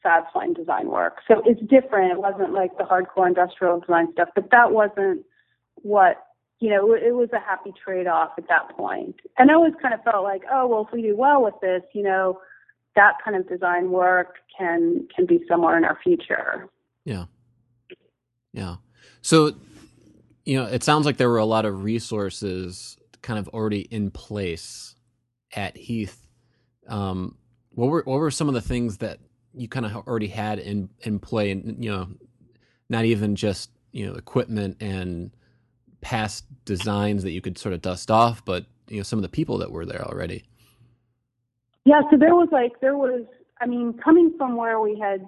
[0.05, 1.17] satisfying design work.
[1.27, 2.13] So it's different.
[2.13, 5.27] It wasn't like the hardcore industrial design stuff, but that wasn't
[5.83, 6.29] what
[6.61, 6.95] you know.
[6.95, 9.17] It was a happy trade-off at that point.
[9.37, 11.83] And I always kind of felt like, oh well, if we do well with this,
[11.95, 12.39] you know,
[12.95, 16.69] that kind of design work can can be somewhere in our future.
[17.05, 17.25] Yeah,
[18.53, 18.77] yeah.
[19.23, 19.57] So
[20.45, 24.11] you know, it sounds like there were a lot of resources kind of already in
[24.11, 24.95] place
[25.55, 26.27] at Heath.
[26.89, 27.37] Um,
[27.71, 29.19] what were what were some of the things that
[29.55, 32.09] you kind of already had in in play, and you know,
[32.89, 35.31] not even just you know equipment and
[36.01, 39.29] past designs that you could sort of dust off, but you know some of the
[39.29, 40.45] people that were there already.
[41.85, 43.25] Yeah, so there was like there was
[43.61, 45.27] I mean, coming from where we had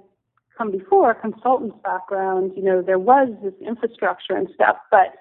[0.57, 5.15] come before, consultants background, you know, there was this infrastructure and stuff, but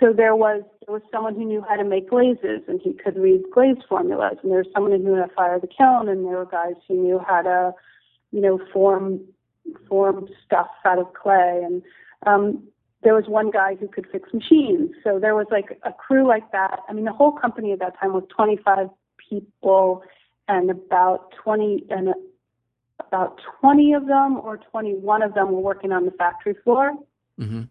[0.00, 3.16] so there was there was someone who knew how to make glazes and he could
[3.16, 6.24] read glaze formulas and there was someone who knew how to fire the kiln and
[6.24, 7.72] there were guys who knew how to
[8.32, 9.20] you know form
[9.88, 11.82] form stuff out of clay and
[12.26, 12.62] um
[13.02, 16.50] there was one guy who could fix machines so there was like a crew like
[16.52, 18.88] that i mean the whole company at that time was 25
[19.28, 20.02] people
[20.48, 22.14] and about 20 and
[23.00, 26.92] about 20 of them or 21 of them were working on the factory floor.
[27.38, 27.62] Mm-hmm.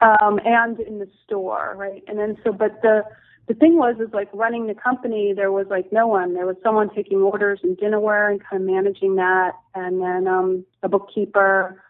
[0.00, 2.02] Um, and in the store, right?
[2.06, 3.02] And then so, but the
[3.48, 5.32] the thing was, is like running the company.
[5.34, 6.34] There was like no one.
[6.34, 10.64] There was someone taking orders and dinnerware and kind of managing that, and then um,
[10.84, 11.82] a bookkeeper,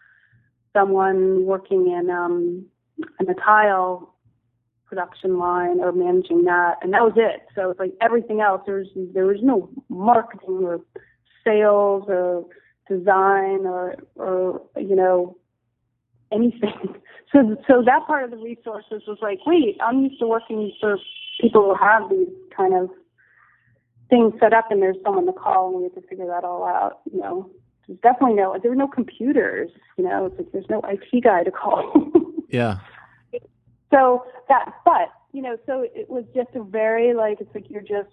[0.73, 2.65] someone working in um,
[3.19, 4.15] in a tile
[4.87, 7.45] production line or managing that, and that was it.
[7.55, 8.61] So it's like everything else.
[8.65, 10.81] There was there was no marketing or
[11.45, 12.45] sales or
[12.89, 15.37] design or or you know
[16.31, 16.95] anything.
[17.33, 20.97] So so that part of the resources was like, wait, I'm used to working for
[21.39, 22.89] people who have these kind of
[24.09, 26.65] things set up, and there's someone to call, and we have to figure that all
[26.65, 26.99] out.
[27.09, 27.49] You know,
[27.87, 29.69] there's definitely no there were no computers.
[29.97, 32.11] You know, it's like there's no IT guy to call.
[32.49, 32.79] yeah.
[33.91, 37.79] So that, but you know, so it was just a very like it's like you're
[37.79, 38.09] just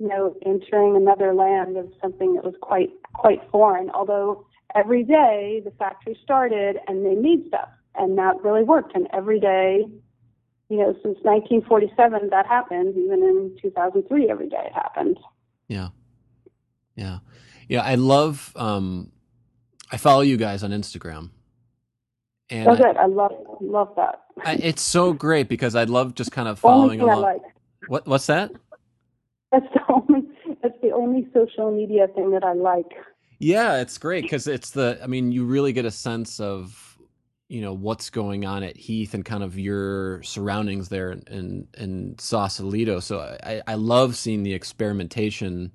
[0.00, 3.90] you know, entering another land of something that was quite quite foreign.
[3.90, 8.94] Although every day the factory started and they made stuff, and that really worked.
[8.94, 9.84] And every day,
[10.68, 12.96] you know, since 1947, that happened.
[12.96, 15.18] Even in 2003, every day it happened.
[15.68, 15.88] Yeah,
[16.96, 17.18] yeah,
[17.68, 17.82] yeah.
[17.82, 18.52] I love.
[18.56, 19.12] Um,
[19.92, 21.30] I follow you guys on Instagram.
[22.48, 22.96] And oh, good.
[22.96, 24.22] I, I love love that.
[24.44, 27.22] I, it's so great because I love just kind of following along.
[27.22, 27.42] Like.
[27.86, 28.50] What what's that?
[29.52, 30.28] That's the only
[30.62, 32.90] that's the only social media thing that I like.
[33.40, 35.00] Yeah, it's great because it's the.
[35.02, 36.98] I mean, you really get a sense of
[37.48, 42.16] you know what's going on at Heath and kind of your surroundings there in in
[42.18, 43.00] Sausalito.
[43.00, 45.72] So I I love seeing the experimentation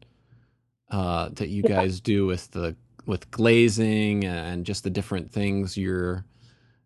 [0.92, 1.76] uh, that you yeah.
[1.76, 2.76] guys do with the
[3.08, 6.24] with glazing and just the different things you're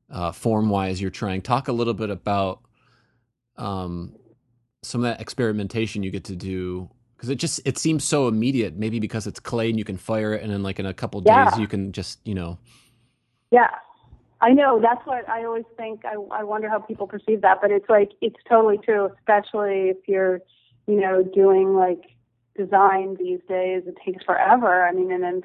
[0.10, 1.42] uh, form wise you're trying.
[1.42, 2.62] Talk a little bit about
[3.58, 4.16] um,
[4.82, 6.90] some of that experimentation you get to do
[7.20, 8.78] because it just it seems so immediate.
[8.78, 11.22] Maybe because it's clay and you can fire it and then like in a couple
[11.26, 11.50] yeah.
[11.50, 12.58] days you can just you know.
[13.52, 13.68] Yeah.
[14.40, 14.80] I know.
[14.82, 16.06] That's what i always think.
[16.06, 19.98] I, I wonder how people perceive that but it's like it's totally true especially if
[20.08, 20.40] you're
[20.88, 22.06] you know doing like
[22.56, 23.84] design these days.
[23.86, 24.88] It takes forever.
[24.88, 25.42] I mean and then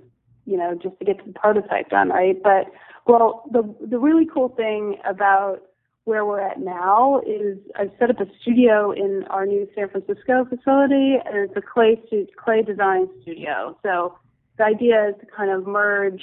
[0.47, 2.41] you know just to get to the prototype done right?
[2.41, 2.67] But
[3.07, 5.61] well the the really cool thing about
[6.05, 10.45] where we're at now is I've set up a studio in our new San Francisco
[10.45, 12.01] facility, and it's a clay
[12.43, 13.77] clay design studio.
[13.83, 14.19] So
[14.59, 16.23] the idea is to kind of merge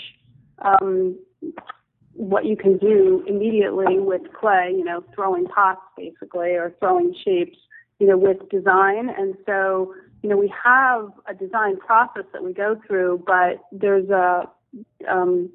[0.59, 1.17] um,
[2.13, 7.57] what you can do immediately with clay, you know, throwing pots basically or throwing shapes,
[7.99, 9.09] you know, with design.
[9.09, 14.09] And so, you know, we have a design process that we go through, but there's
[14.09, 14.47] a
[15.09, 15.49] um,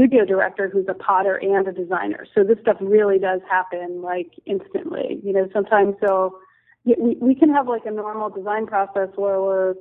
[0.00, 2.26] studio director who's a potter and a designer.
[2.34, 5.20] So this stuff really does happen like instantly.
[5.22, 6.38] You know, sometimes so
[6.84, 9.74] we we can have like a normal design process where we're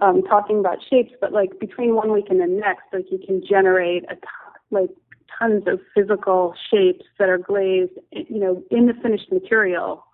[0.00, 3.42] um, talking about shapes, but like between one week and the next, like you can
[3.48, 4.04] generate
[4.70, 4.90] like
[5.38, 10.04] tons of physical shapes that are glazed, you know, in the finished material,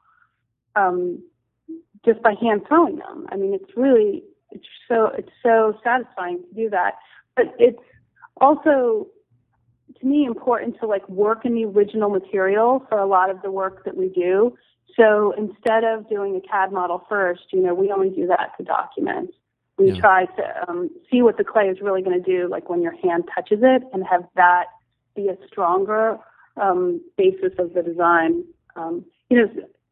[0.76, 1.20] um,
[2.04, 3.26] just by hand throwing them.
[3.30, 6.94] I mean, it's really it's so it's so satisfying to do that,
[7.34, 7.82] but it's
[8.40, 9.08] also
[10.01, 13.51] to me important to like work in the original material for a lot of the
[13.51, 14.57] work that we do.
[14.96, 18.64] So instead of doing a CAD model first, you know, we only do that to
[18.64, 19.31] document.
[19.77, 20.01] We yeah.
[20.01, 22.96] try to um, see what the clay is really going to do, like when your
[22.96, 24.64] hand touches it, and have that
[25.14, 26.18] be a stronger
[26.61, 28.44] um, basis of the design.
[28.74, 29.48] Um, you know,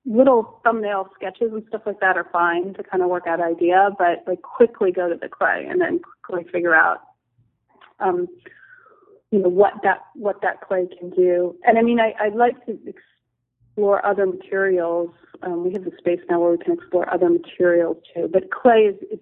[0.07, 3.91] little thumbnail sketches and stuff like that are fine to kind of work out idea,
[3.99, 6.99] but like quickly go to the clay and then quickly figure out
[8.01, 8.29] um,
[9.31, 11.57] you know what that what that clay can do.
[11.65, 15.11] And I mean, I, I'd like to explore other materials.
[15.43, 18.29] Um, we have the space now where we can explore other materials too.
[18.33, 19.19] But clay is, is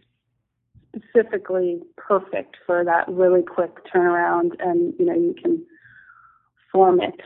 [0.95, 5.64] specifically perfect for that really quick turnaround, and you know you can
[6.71, 7.21] form it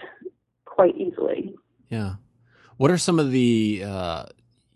[0.64, 1.54] quite easily.
[1.88, 2.14] Yeah.
[2.76, 4.24] What are some of the uh,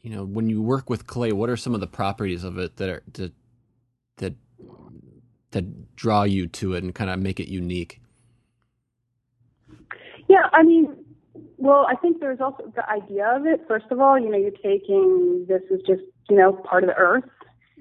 [0.03, 1.33] you know when you work with clay?
[1.33, 3.33] What are some of the properties of it that are that
[5.53, 8.01] that draw you to it and kind of make it unique?
[10.29, 10.97] Yeah, I mean,
[11.57, 13.61] well, I think there's also the idea of it.
[13.69, 16.97] First of all, you know, you're taking this is just you know part of the
[16.97, 17.25] earth,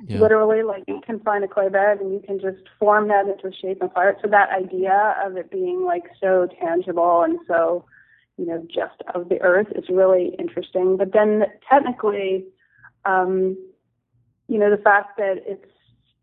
[0.07, 0.19] yeah.
[0.19, 0.63] literally.
[0.63, 3.53] Like you can find a clay bed and you can just form that into a
[3.53, 4.17] shape and fire it.
[4.21, 7.85] So that idea of it being like so tangible and so
[8.37, 10.97] you know just of the earth is really interesting.
[10.97, 12.45] But then technically,
[13.05, 13.57] um,
[14.47, 15.71] you know, the fact that it's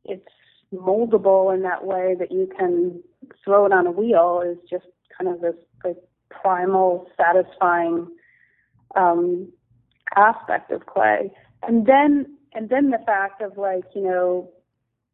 [0.05, 0.29] it's
[0.75, 3.03] moldable in that way that you can
[3.45, 5.55] throw it on a wheel is just kind of this
[5.85, 5.97] like
[6.31, 8.09] primal, satisfying
[8.97, 9.51] um,
[10.17, 11.33] aspect of clay.
[11.63, 14.51] And then and then the fact of like you know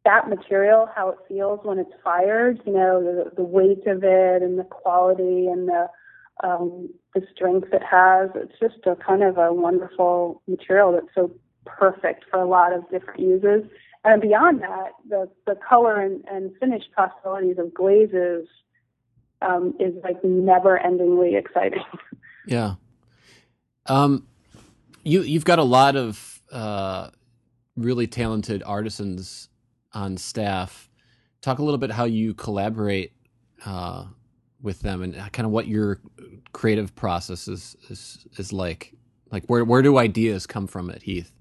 [0.03, 4.41] that material, how it feels when it's fired, you know the, the weight of it
[4.41, 5.87] and the quality and the
[6.43, 8.29] um, the strength it has.
[8.35, 11.31] It's just a kind of a wonderful material that's so
[11.65, 13.63] perfect for a lot of different uses.
[14.05, 18.47] And beyond that, the, the color and, and finish possibilities of glazes
[19.41, 21.83] um, is like never endingly exciting.
[22.47, 22.75] Yeah.
[23.87, 24.27] Um,
[25.03, 27.09] you, you've got a lot of uh,
[27.75, 29.49] really talented artisans
[29.93, 30.87] on staff.
[31.41, 33.13] Talk a little bit how you collaborate
[33.65, 34.05] uh,
[34.61, 36.01] with them and kind of what your
[36.53, 38.93] creative process is, is, is like.
[39.31, 41.31] Like where, where do ideas come from at Heath?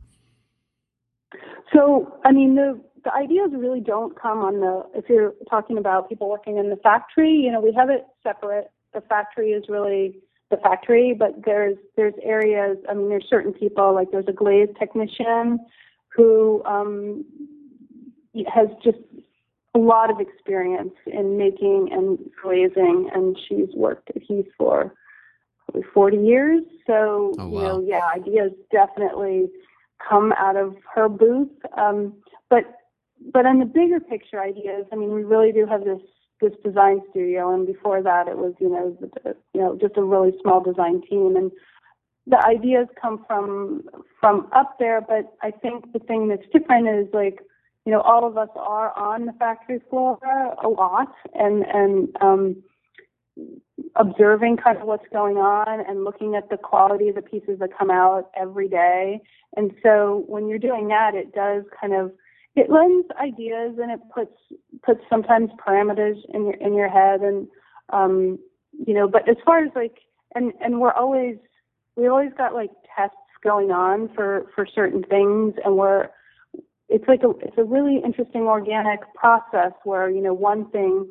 [1.74, 4.82] So, I mean, the the ideas really don't come on the.
[4.98, 8.70] If you're talking about people working in the factory, you know, we have it separate.
[8.94, 12.78] The factory is really the factory, but there's there's areas.
[12.88, 15.58] I mean, there's certain people like there's a glaze technician
[16.08, 17.24] who um,
[18.52, 18.98] has just
[19.74, 24.94] a lot of experience in making and glazing, and she's worked at Heath for
[25.64, 26.62] probably 40 years.
[26.86, 27.60] So, oh, wow.
[27.60, 29.48] you know, yeah, ideas definitely
[30.06, 31.50] come out of her booth.
[31.76, 32.14] Um,
[32.50, 32.64] but
[33.32, 36.00] but on the bigger picture ideas, I mean, we really do have this
[36.40, 40.02] this design studio, and before that, it was you know the, you know just a
[40.02, 41.50] really small design team, and
[42.26, 43.82] the ideas come from
[44.20, 45.00] from up there.
[45.00, 47.40] But I think the thing that's different is like
[47.86, 50.18] you know all of us are on the factory floor
[50.62, 52.62] a lot, and and um,
[53.96, 57.70] observing kind of what's going on and looking at the quality of the pieces that
[57.76, 59.20] come out every day.
[59.56, 62.12] And so when you're doing that, it does kind of
[62.56, 64.36] it lends ideas and it puts
[64.84, 67.48] puts sometimes parameters in your in your head and
[67.92, 68.38] um
[68.86, 69.98] you know but as far as like
[70.34, 71.36] and and we're always
[71.96, 76.08] we always got like tests going on for for certain things and we're
[76.88, 81.10] it's like a it's a really interesting organic process where you know one thing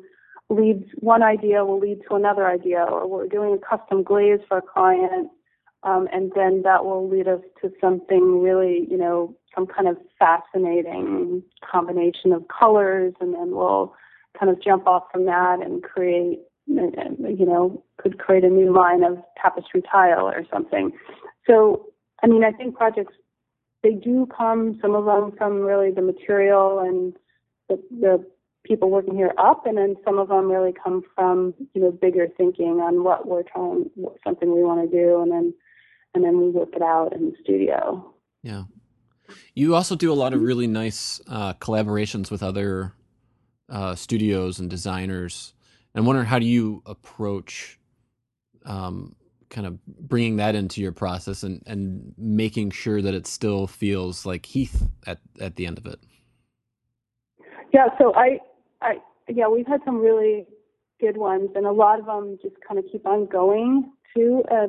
[0.54, 4.58] leads one idea will lead to another idea, or we're doing a custom glaze for
[4.58, 5.30] a client,
[5.82, 9.96] um, and then that will lead us to something really, you know, some kind of
[10.18, 13.94] fascinating combination of colors, and then we'll
[14.38, 19.04] kind of jump off from that and create, you know, could create a new line
[19.04, 20.90] of tapestry tile or something.
[21.46, 21.86] So,
[22.22, 23.14] I mean, I think projects
[23.82, 27.14] they do come, some of them from really the material and
[27.68, 28.26] the, the
[28.64, 32.26] people working here up, and then some of them really come from you know bigger
[32.36, 35.54] thinking on what we're trying, what, something we want to do, and then
[36.14, 38.12] and then we work it out in the studio.
[38.42, 38.64] Yeah,
[39.54, 42.92] you also do a lot of really nice uh, collaborations with other
[43.68, 45.54] uh, studios and designers.
[45.94, 47.78] And I'm wondering how do you approach
[48.64, 49.14] um,
[49.50, 54.26] kind of bringing that into your process and, and making sure that it still feels
[54.26, 56.00] like Heath at, at the end of it?
[57.72, 58.38] Yeah, so I
[58.84, 58.96] I
[59.28, 60.46] yeah, we've had some really
[61.00, 64.42] good ones, and a lot of them just kind of keep on going too.
[64.50, 64.68] Uh,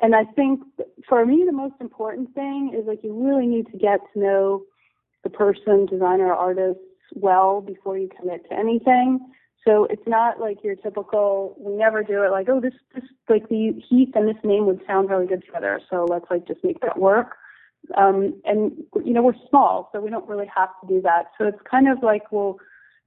[0.00, 0.60] and I think
[1.08, 4.62] for me, the most important thing is like you really need to get to know
[5.24, 6.78] the person, designer, artist
[7.14, 9.18] well before you commit to anything.
[9.66, 11.56] So it's not like your typical.
[11.58, 14.80] We never do it like, oh, this this like the Heath and this name would
[14.86, 15.80] sound really good together.
[15.90, 17.34] So let's like just make that work.
[17.96, 18.72] Um, and
[19.04, 21.26] you know we're small, so we don't really have to do that.
[21.36, 22.58] So it's kind of like well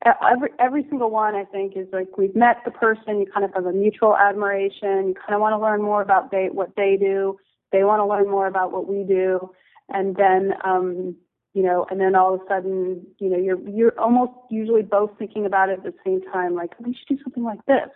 [0.05, 3.53] every every single one I think is like we've met the person, you kind of
[3.53, 6.97] have a mutual admiration, you kind of want to learn more about they what they
[6.99, 7.37] do,
[7.71, 9.51] they want to learn more about what we do,
[9.89, 11.15] and then um,
[11.53, 15.11] you know, and then all of a sudden, you know, you're you're almost usually both
[15.19, 17.89] thinking about it at the same time, like we should do something like this.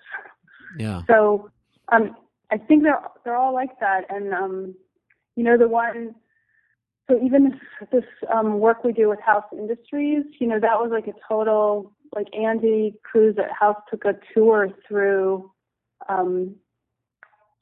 [0.77, 1.01] Yeah.
[1.07, 1.49] So,
[1.91, 2.15] um,
[2.51, 4.75] I think they're they're all like that, and um,
[5.35, 6.15] you know, the one.
[7.07, 8.03] So even this, this
[8.33, 12.27] um, work we do with House Industries, you know, that was like a total like
[12.33, 15.51] Andy Cruz at House took a tour through
[16.09, 16.55] um,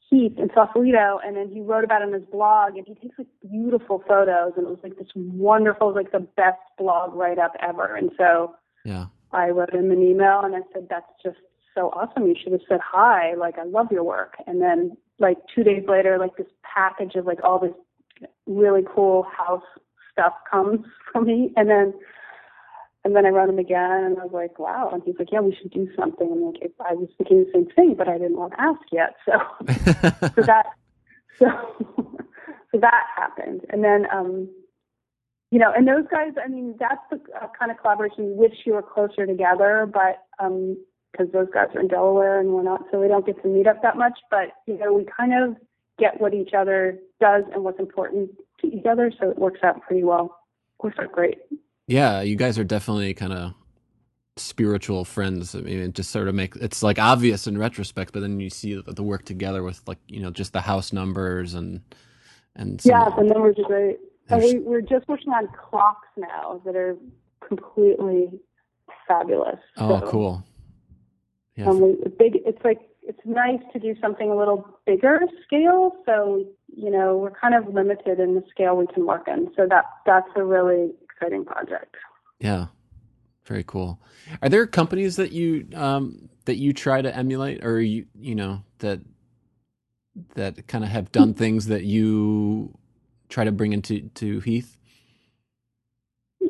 [0.09, 3.17] Heath in Sausalito, and then he wrote about it on his blog, and he takes
[3.17, 7.53] like beautiful photos, and it was like this wonderful, like the best blog write up
[7.61, 7.95] ever.
[7.95, 11.37] And so yeah, I wrote him an email, and I said, "That's just
[11.73, 12.27] so awesome.
[12.27, 13.33] You should have said hi.
[13.33, 17.25] Like I love your work." And then like two days later, like this package of
[17.25, 17.73] like all this
[18.45, 19.63] really cool house
[20.11, 21.93] stuff comes from me, and then
[23.05, 25.41] and then I wrote him again, and I was like, "Wow!" And he's like, "Yeah,
[25.41, 28.37] we should do something." And like, I was thinking the same thing, but I didn't
[28.37, 29.15] want to ask yet.
[29.25, 29.33] So,
[30.35, 30.67] so that,
[31.37, 31.45] so,
[32.71, 34.49] so that happened, and then, um,
[35.51, 36.31] you know, and those guys.
[36.43, 40.23] I mean, that's the uh, kind of collaboration you wish you were closer together, but
[40.39, 40.77] um,
[41.11, 43.67] because those guys are in Delaware and we're not, so we don't get to meet
[43.67, 44.17] up that much.
[44.31, 45.57] But you know, we kind of
[45.99, 48.31] get what each other does and what's important
[48.61, 50.37] to each other, so it works out pretty well.
[50.81, 51.39] Works out great.
[51.93, 53.53] Yeah, you guys are definitely kind of
[54.35, 55.53] spiritual friends.
[55.53, 58.49] I mean, it just sort of make it's like obvious in retrospect, but then you
[58.49, 61.81] see the work together with like you know just the house numbers and
[62.55, 63.99] and yeah, the numbers are great.
[64.29, 66.97] And we, we're just working on clocks now that are
[67.47, 68.39] completely
[69.07, 69.59] fabulous.
[69.77, 70.43] Oh, so, cool.
[71.57, 71.69] Yeah.
[71.69, 72.39] Um, we, big.
[72.43, 75.91] It's like it's nice to do something a little bigger scale.
[76.07, 76.43] So
[76.75, 79.51] you know we're kind of limited in the scale we can work in.
[79.55, 80.93] So that that's a really
[81.23, 81.95] exciting project.
[82.39, 82.67] Yeah,
[83.45, 83.99] very cool.
[84.41, 88.63] Are there companies that you um, that you try to emulate, or you you know
[88.79, 88.99] that
[90.35, 92.77] that kind of have done things that you
[93.29, 94.77] try to bring into to Heath?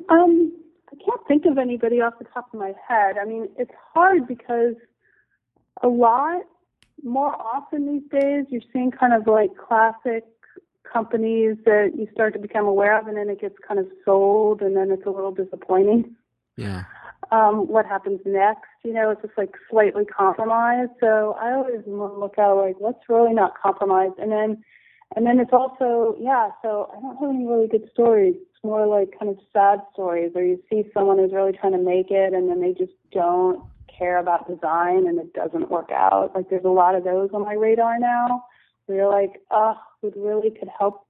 [0.09, 0.51] Um,
[0.91, 3.15] I can't think of anybody off the top of my head.
[3.21, 4.75] I mean, it's hard because
[5.81, 6.41] a lot
[7.03, 10.23] more often these days you're seeing kind of like classic
[10.93, 14.61] companies that you start to become aware of, and then it gets kind of sold,
[14.61, 16.15] and then it's a little disappointing.
[16.55, 16.83] Yeah.
[17.31, 18.69] Um, what happens next?
[18.83, 20.91] You know, it's just like slightly compromised.
[20.99, 24.63] So I always look out like what's really not compromised, and then,
[25.15, 26.49] and then it's also yeah.
[26.61, 28.35] So I don't have any really good stories.
[28.35, 31.83] It's more like kind of sad stories, where you see someone who's really trying to
[31.83, 33.61] make it, and then they just don't
[33.97, 36.31] care about design, and it doesn't work out.
[36.35, 38.43] Like there's a lot of those on my radar now
[38.85, 41.07] Where you're like, oh, we really could help,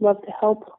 [0.00, 0.72] love to help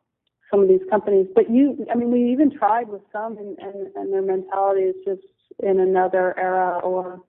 [0.50, 1.28] some of these companies.
[1.36, 4.96] But you, I mean, we even tried with some, and, and, and their mentality is
[5.06, 5.22] just
[5.60, 7.22] in another era, or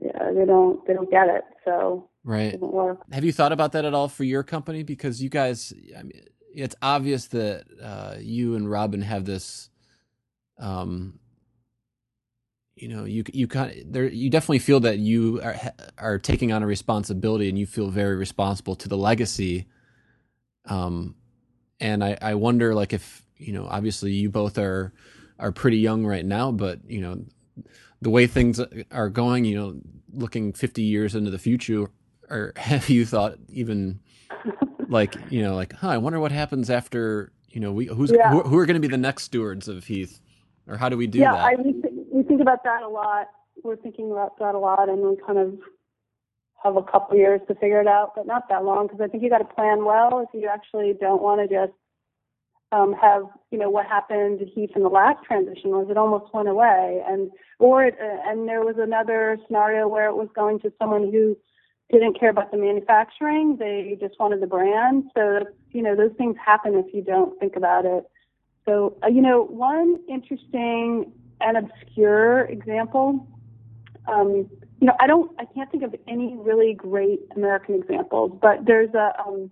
[0.00, 1.44] yeah, they don't they don't get it.
[1.64, 2.54] So right.
[2.54, 2.60] It
[3.12, 4.82] Have you thought about that at all for your company?
[4.82, 6.24] Because you guys, I mean,
[6.54, 9.70] it's obvious that uh, you and Robin have this
[10.58, 11.18] um,
[12.76, 15.56] you know you you kind of there you definitely feel that you are
[15.98, 19.66] are taking on a responsibility and you feel very responsible to the legacy
[20.66, 21.14] um
[21.80, 24.92] and i i wonder like if you know obviously you both are
[25.38, 27.22] are pretty young right now but you know
[28.00, 28.60] the way things
[28.90, 29.80] are going you know
[30.14, 31.90] looking 50 years into the future
[32.30, 34.00] or have you thought even
[34.88, 38.30] like you know like huh i wonder what happens after you know we who's yeah.
[38.30, 40.20] who, who, are going to be the next stewards of heath
[40.72, 41.24] or how do we do that?
[41.24, 43.28] yeah, that I mean, we think about that a lot.
[43.62, 45.58] We're thinking about that a lot, and we kind of
[46.64, 49.22] have a couple years to figure it out, but not that long because I think
[49.22, 51.72] you got to plan well if you actually don't want to just
[52.72, 56.32] um, have you know what happened to Heath in the last transition was it almost
[56.32, 60.58] went away, and or it, uh, and there was another scenario where it was going
[60.60, 61.36] to someone who
[61.90, 65.04] didn't care about the manufacturing; they just wanted the brand.
[65.14, 68.04] So you know those things happen if you don't think about it.
[68.64, 73.26] So uh, you know one interesting and obscure example.
[74.08, 74.48] Um,
[74.80, 78.92] you know, I don't, I can't think of any really great American examples, but there's
[78.94, 79.50] a um,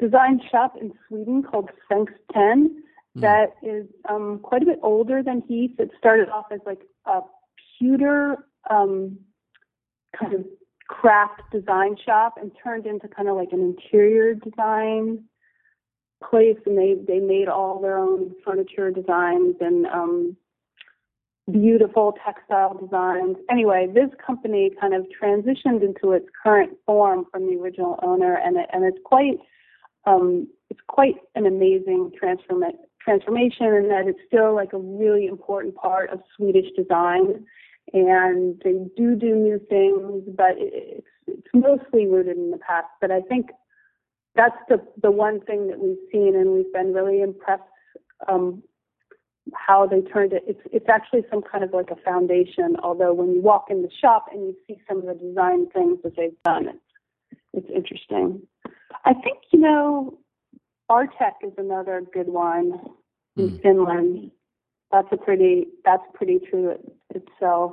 [0.00, 2.82] design shop in Sweden called Svensk Tenn
[3.16, 3.20] mm.
[3.20, 5.78] that is um, quite a bit older than Heath.
[5.78, 7.20] It started off as like a
[7.78, 9.18] pewter um,
[10.18, 10.44] kind of
[10.88, 15.22] craft design shop and turned into kind of like an interior design
[16.28, 20.36] place and they they made all their own furniture designs and um
[21.50, 23.36] beautiful textile designs.
[23.50, 28.56] Anyway, this company kind of transitioned into its current form from the original owner, and
[28.56, 29.38] it, and it's quite
[30.06, 32.62] um, it's quite an amazing transform-
[33.00, 37.44] transformation, in that it's still like a really important part of Swedish design.
[37.92, 42.86] And they do do new things, but it's it's mostly rooted in the past.
[43.00, 43.50] But I think
[44.40, 47.62] that's the the one thing that we've seen, and we've been really impressed
[48.26, 48.62] um,
[49.54, 50.42] how they turned it.
[50.46, 52.76] It's it's actually some kind of like a foundation.
[52.82, 55.98] Although when you walk in the shop and you see some of the design things
[56.04, 58.40] that they've done, it's it's interesting.
[59.04, 60.18] I think you know,
[60.90, 62.80] Artek is another good one
[63.36, 63.62] in mm.
[63.62, 64.30] Finland.
[64.90, 66.80] That's a pretty that's pretty true it,
[67.14, 67.72] itself.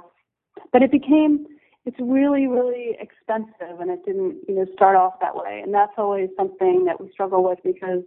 [0.74, 1.46] But it became
[1.88, 5.62] it's really really expensive, and it didn't you know start off that way.
[5.64, 8.04] And that's always something that we struggle with because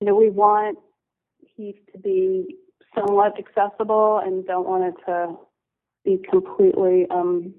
[0.00, 0.78] you know we want
[1.54, 2.56] Heath to be
[2.94, 5.36] somewhat accessible and don't want it to
[6.04, 7.54] be completely um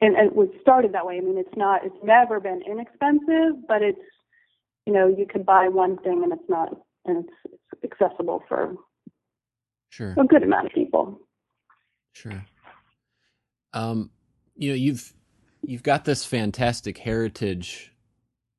[0.00, 1.18] and, and it was started that way.
[1.18, 4.00] I mean it's not it's never been inexpensive, but it's
[4.86, 8.74] you know, you could buy one thing and it's not and it's, it's accessible for
[9.90, 11.20] sure a good amount of people.
[12.14, 12.42] Sure.
[13.74, 14.10] Um,
[14.56, 15.12] you know, you've
[15.62, 17.92] you've got this fantastic heritage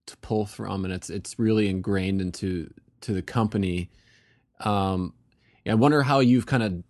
[0.08, 2.72] to pull from, and it's it's really ingrained into
[3.02, 3.89] to the company.
[4.60, 5.14] Um,
[5.68, 6.84] I wonder how you've kind of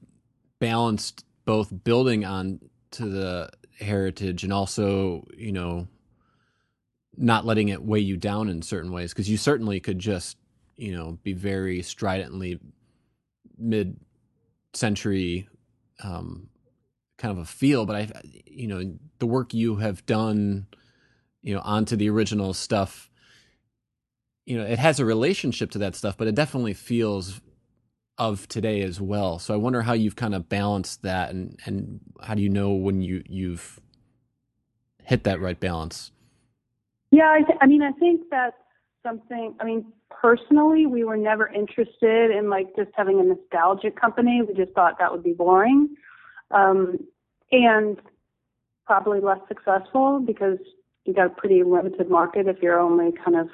[0.60, 2.60] balanced both building on
[2.92, 3.50] to the
[3.80, 5.88] heritage and also, you know,
[7.18, 10.38] not letting it weigh you down in certain ways because you certainly could just,
[10.76, 12.60] you know, be very stridently
[13.58, 13.98] mid
[14.74, 15.48] century
[16.04, 16.50] um,
[17.18, 17.86] kind of a feel.
[17.86, 20.68] But I, you know, the work you have done,
[21.42, 23.10] you know, onto the original stuff,
[24.46, 27.42] you know, it has a relationship to that stuff, but it definitely feels
[28.18, 29.40] of today as well.
[29.40, 32.72] So I wonder how you've kind of balanced that, and and how do you know
[32.72, 33.80] when you you've
[35.04, 36.12] hit that right balance?
[37.12, 38.56] Yeah, I, th- I mean, I think that's
[39.04, 39.56] something.
[39.60, 44.42] I mean, personally, we were never interested in like just having a nostalgic company.
[44.48, 45.96] We just thought that would be boring,
[46.52, 46.98] um,
[47.52, 47.98] and
[48.86, 50.58] probably less successful because
[51.06, 53.50] you got a pretty limited market if you're only kind of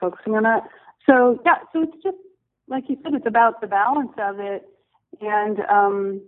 [0.00, 0.62] focusing on that.
[1.08, 2.16] So yeah, so it's just
[2.68, 4.68] like you said, it's about the balance of it.
[5.20, 6.20] And um,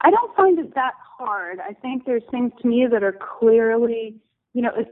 [0.00, 1.60] I don't find it that hard.
[1.60, 4.16] I think there's things to me that are clearly,
[4.54, 4.90] you know, it's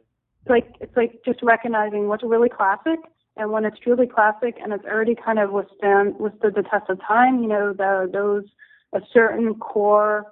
[0.48, 2.98] like it's like just recognizing what's really classic
[3.36, 7.00] and when it's truly classic and it's already kind of withstand withstood the test of
[7.07, 8.44] time, you know, the, those
[8.94, 10.26] a certain core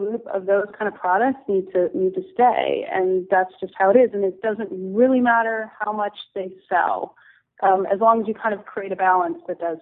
[0.00, 3.90] group of those kind of products need to need to stay, and that's just how
[3.92, 4.10] it is.
[4.14, 7.14] And it doesn't really matter how much they sell
[7.62, 9.78] um, as long as you kind of create a balance that does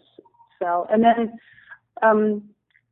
[0.59, 0.87] sell.
[0.91, 1.39] And then,
[2.03, 2.43] um,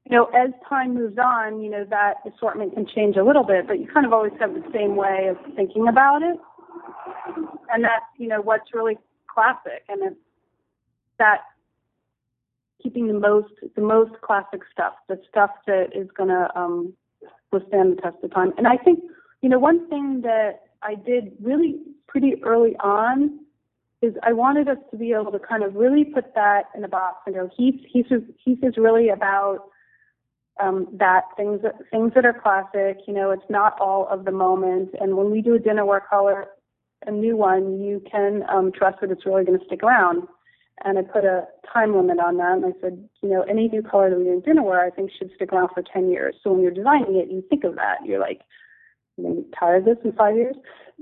[0.05, 3.67] you know, as time moves on, you know, that assortment can change a little bit,
[3.67, 6.39] but you kind of always have the same way of thinking about it.
[7.73, 8.97] And that's, you know, what's really
[9.27, 9.83] classic.
[9.89, 10.17] And it's
[11.19, 11.41] that
[12.83, 16.95] keeping the most, the most classic stuff, the stuff that is going to um,
[17.53, 18.53] withstand the test of time.
[18.59, 19.01] And I think,
[19.43, 21.77] you know, one thing that I did really
[22.07, 23.41] pretty early on
[24.03, 26.89] is I wanted us to be able to kind of really put that in a
[26.89, 29.71] box and go, Heath, Heath is, Heath is really about
[30.63, 32.99] um, that things that things that are classic.
[33.07, 34.91] You know, it's not all of the moment.
[35.01, 36.47] And when we do a dinnerware color,
[37.07, 40.27] a new one, you can um, trust that it's really going to stick around.
[40.85, 43.83] And I put a time limit on that, and I said, you know, any new
[43.83, 46.35] color that we do in dinnerware, I think should stick around for 10 years.
[46.43, 48.05] So when you're designing it, you think of that.
[48.05, 48.43] You're like,
[49.17, 50.57] I'm going to be tired of this in five years.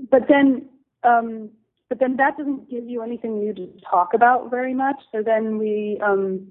[0.09, 0.69] But then
[1.03, 1.49] um,
[1.89, 4.97] but then that doesn't give you anything new to talk about very much.
[5.11, 6.47] So then we um,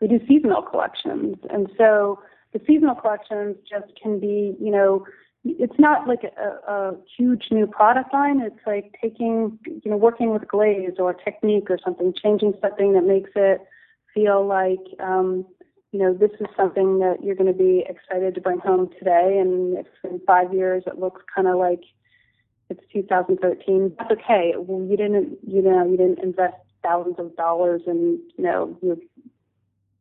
[0.00, 2.20] we do seasonal collections, and so
[2.52, 5.06] the seasonal collections just can be, you know,
[5.58, 8.40] it's not like a, a huge new product line.
[8.40, 13.04] It's like taking, you know, working with glaze or technique or something, changing something that
[13.04, 13.60] makes it
[14.14, 15.46] feel like, um,
[15.92, 19.38] you know, this is something that you're going to be excited to bring home today.
[19.40, 21.82] And if in five years it looks kind of like
[22.68, 23.94] it's 2013.
[23.98, 24.54] That's okay.
[24.56, 28.96] Well, you didn't, you know, you didn't invest thousands of dollars in, you know, your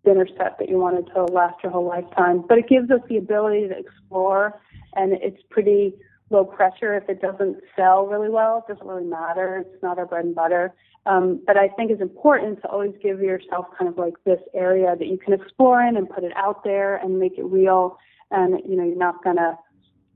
[0.05, 2.43] dinner set that you wanted to last your whole lifetime.
[2.47, 4.59] But it gives us the ability to explore,
[4.95, 5.95] and it's pretty
[6.29, 6.95] low pressure.
[6.95, 9.65] If it doesn't sell really well, it doesn't really matter.
[9.65, 10.73] It's not our bread and butter.
[11.05, 14.95] Um, but I think it's important to always give yourself kind of like this area
[14.97, 17.97] that you can explore in and put it out there and make it real.
[18.31, 19.57] And you know, you're not gonna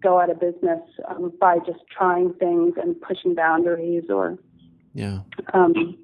[0.01, 4.37] go out of business um, by just trying things and pushing boundaries or
[4.93, 5.19] yeah
[5.53, 5.97] um,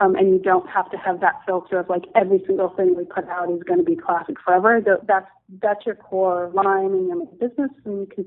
[0.00, 3.04] um, and you don't have to have that filter of like every single thing we
[3.04, 4.80] put out is going to be classic forever.
[5.06, 5.26] That's
[5.62, 8.26] that's your core line in your business, and you can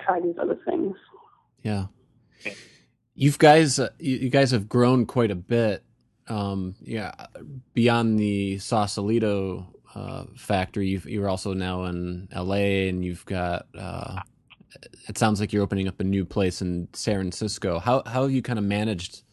[0.00, 0.96] try these other things.
[1.62, 1.86] Yeah,
[3.14, 5.82] you've guys, uh, you guys have grown quite a bit.
[6.28, 7.12] Um, yeah,
[7.74, 14.20] beyond the Sausalito uh, factory, you are also now in LA, and you've got uh,
[15.08, 17.80] it sounds like you're opening up a new place in San Francisco.
[17.80, 19.24] How how have you kind of managed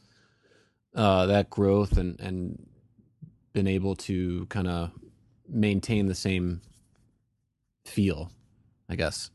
[0.96, 2.68] uh, that growth and and
[3.54, 4.92] been able to kind of
[5.48, 6.62] maintain the same
[7.86, 8.32] feel,
[8.90, 9.30] I guess.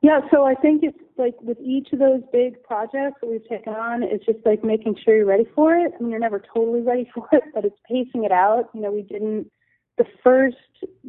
[0.00, 3.72] Yeah, so I think it's like with each of those big projects that we've taken
[3.72, 5.92] on, it's just like making sure you're ready for it.
[5.92, 8.70] I mean, you're never totally ready for it, but it's pacing it out.
[8.74, 9.50] You know, we didn't.
[9.96, 10.56] The first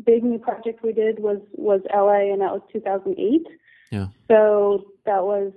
[0.03, 3.45] big new project we did was was LA, and that was 2008.
[3.91, 4.07] Yeah.
[4.27, 5.51] So that was,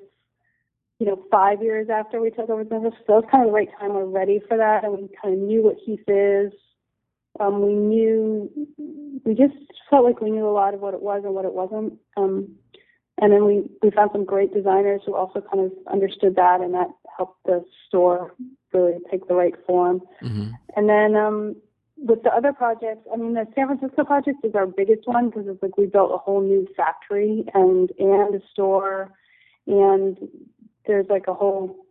[1.02, 2.94] you know, five years after we took over the business.
[3.08, 3.92] So it was kind of the right time.
[3.92, 6.52] We're ready for that, and we kind of knew what Heath is.
[7.40, 8.48] Um, we knew,
[9.24, 9.56] we just
[9.90, 11.94] felt like we knew a lot of what it was and what it wasn't.
[12.16, 12.54] Um,
[13.20, 16.72] and then we, we found some great designers who also kind of understood that, and
[16.74, 16.86] that
[17.16, 18.32] helped the store
[18.72, 20.02] really take the right form.
[20.22, 20.50] Mm-hmm.
[20.76, 21.56] And then um,
[21.96, 25.48] with the other projects, I mean, the San Francisco project is our biggest one because
[25.48, 29.10] it's like we built a whole new factory and and a store,
[29.66, 30.18] and
[30.86, 31.86] there's like a whole,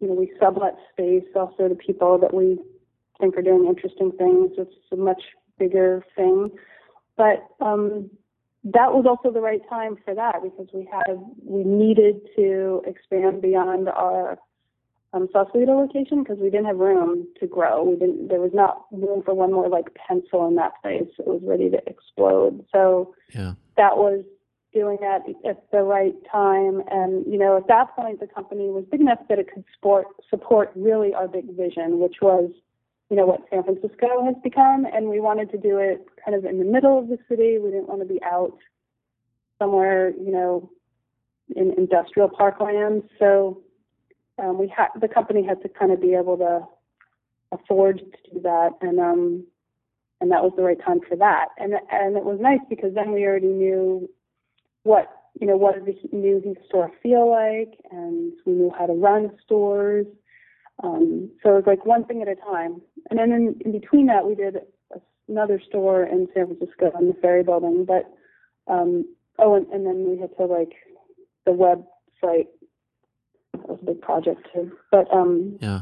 [0.00, 2.58] you know, we sublet space also to people that we
[3.20, 4.52] think are doing interesting things.
[4.58, 5.22] It's a much
[5.58, 6.50] bigger thing,
[7.16, 8.10] but um,
[8.64, 13.42] that was also the right time for that because we had we needed to expand
[13.42, 14.38] beyond our
[15.14, 17.82] um, Sausalito location because we didn't have room to grow.
[17.82, 18.28] We didn't.
[18.28, 21.08] There was not room for one more like pencil in that place.
[21.18, 22.64] It was ready to explode.
[22.72, 23.54] So yeah.
[23.76, 24.24] that was
[24.72, 26.82] doing that at the right time.
[26.90, 30.06] And you know, at that point, the company was big enough that it could support
[30.30, 32.50] support really our big vision, which was
[33.10, 36.44] you know what San Francisco has become, and we wanted to do it kind of
[36.44, 37.58] in the middle of the city.
[37.58, 38.56] We didn't want to be out
[39.58, 40.70] somewhere, you know,
[41.54, 43.02] in industrial parkland.
[43.18, 43.60] So
[44.38, 46.60] um, we had the company had to kind of be able to
[47.52, 49.44] afford to do that, and um,
[50.20, 51.48] and that was the right time for that.
[51.58, 54.08] And and it was nice because then we already knew
[54.84, 55.08] what
[55.40, 59.30] you know what did the new store feel like, and we knew how to run
[59.44, 60.06] stores.
[60.82, 62.80] Um, so it was like one thing at a time.
[63.10, 64.56] And then in, in between that, we did
[65.28, 67.84] another store in San Francisco in the Ferry Building.
[67.86, 68.12] But
[68.72, 69.04] um,
[69.38, 70.72] oh, and, and then we had to like
[71.44, 72.48] the website
[73.52, 74.72] that was a big project too.
[74.90, 75.80] But um, yeah,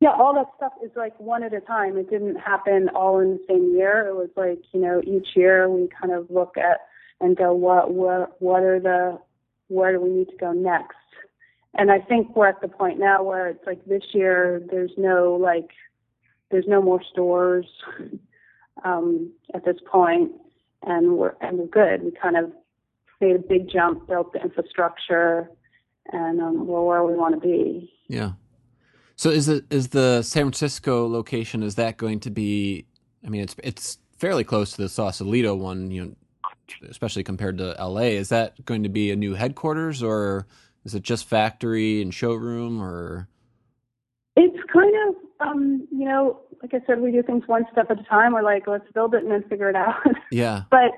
[0.00, 1.96] yeah, all that stuff is like one at a time.
[1.96, 4.06] It didn't happen all in the same year.
[4.06, 6.78] It was like you know each year we kind of look at
[7.20, 9.18] and go what what what are the
[9.68, 10.96] where do we need to go next?
[11.74, 15.38] And I think we're at the point now where it's like this year there's no
[15.40, 15.70] like
[16.50, 17.66] there's no more stores
[18.84, 20.32] um, at this point,
[20.82, 22.02] and we're and we're good.
[22.02, 22.52] We kind of
[23.20, 25.50] made a big jump, built the infrastructure,
[26.12, 27.92] and um, we're where we want to be.
[28.08, 28.32] Yeah.
[29.16, 31.62] So is it is the San Francisco location?
[31.62, 32.86] Is that going to be?
[33.26, 36.14] I mean, it's it's fairly close to the Sausalito one, you know,
[36.88, 38.16] especially compared to L.A.
[38.16, 40.46] Is that going to be a new headquarters, or
[40.84, 43.28] is it just factory and showroom, or?
[44.36, 48.00] It's kind of, um, you know, like I said, we do things one step at
[48.00, 48.32] a time.
[48.32, 49.96] We're like, let's build it and then figure it out.
[50.30, 50.62] Yeah.
[50.70, 50.92] but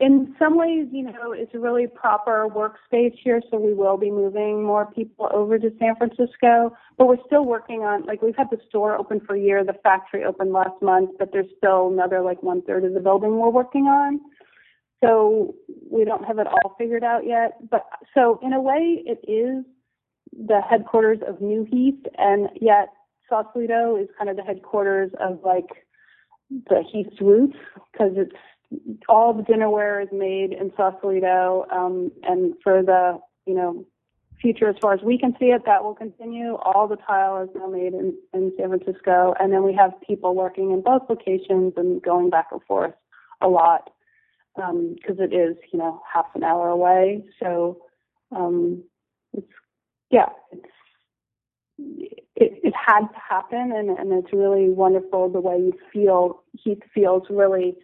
[0.00, 4.10] in some ways, you know, it's a really proper workspace here, so we will be
[4.12, 6.76] moving more people over to San Francisco.
[6.96, 9.74] But we're still working on, like, we've had the store open for a year, the
[9.82, 13.50] factory opened last month, but there's still another, like, one third of the building we're
[13.50, 14.20] working on.
[15.02, 15.54] So
[15.90, 17.58] we don't have it all figured out yet.
[17.70, 19.64] But so in a way, it is
[20.32, 22.88] the headquarters of New Heath, and yet
[23.28, 25.68] Sausalito is kind of the headquarters of like
[26.50, 27.56] the Heath's roots
[27.92, 28.34] because it's
[29.08, 33.84] all the dinnerware is made in Sausalito, um, and for the you know
[34.40, 36.54] future as far as we can see it, that will continue.
[36.56, 40.34] All the tile is now made in, in San Francisco, and then we have people
[40.34, 42.94] working in both locations and going back and forth
[43.40, 43.90] a lot
[44.58, 47.24] because um, it is you know half an hour away.
[47.40, 47.78] So
[48.34, 48.82] um,
[49.32, 49.46] it's
[50.10, 50.64] yeah, it's
[52.36, 56.42] it, it had to happen, and, and it's really wonderful the way you feel.
[56.52, 57.76] Heath feels really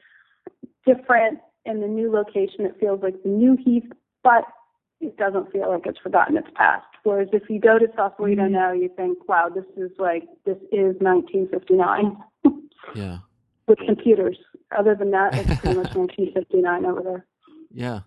[0.87, 2.67] different in the new location.
[2.67, 3.91] It feels like the new Heath,
[4.23, 4.45] but
[5.01, 6.87] it doesn't feel like it's forgotten its past.
[7.03, 8.53] Whereas if you go to Sausalito mm-hmm.
[8.53, 12.17] now, you think, wow, this is like, this is 1959.
[12.95, 13.19] yeah.
[13.67, 14.37] With computers.
[14.77, 17.27] Other than that, it's pretty much 1959 over there.
[17.73, 18.01] Yeah.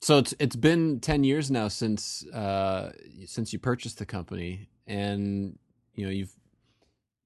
[0.00, 2.90] So it's it's been ten years now since uh,
[3.24, 5.56] since you purchased the company, and
[5.94, 6.34] you know you've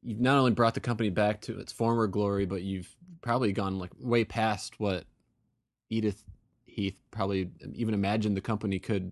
[0.03, 3.79] you've not only brought the company back to its former glory, but you've probably gone
[3.79, 5.05] like way past what
[5.89, 6.23] Edith
[6.67, 9.11] Heath probably even imagined the company could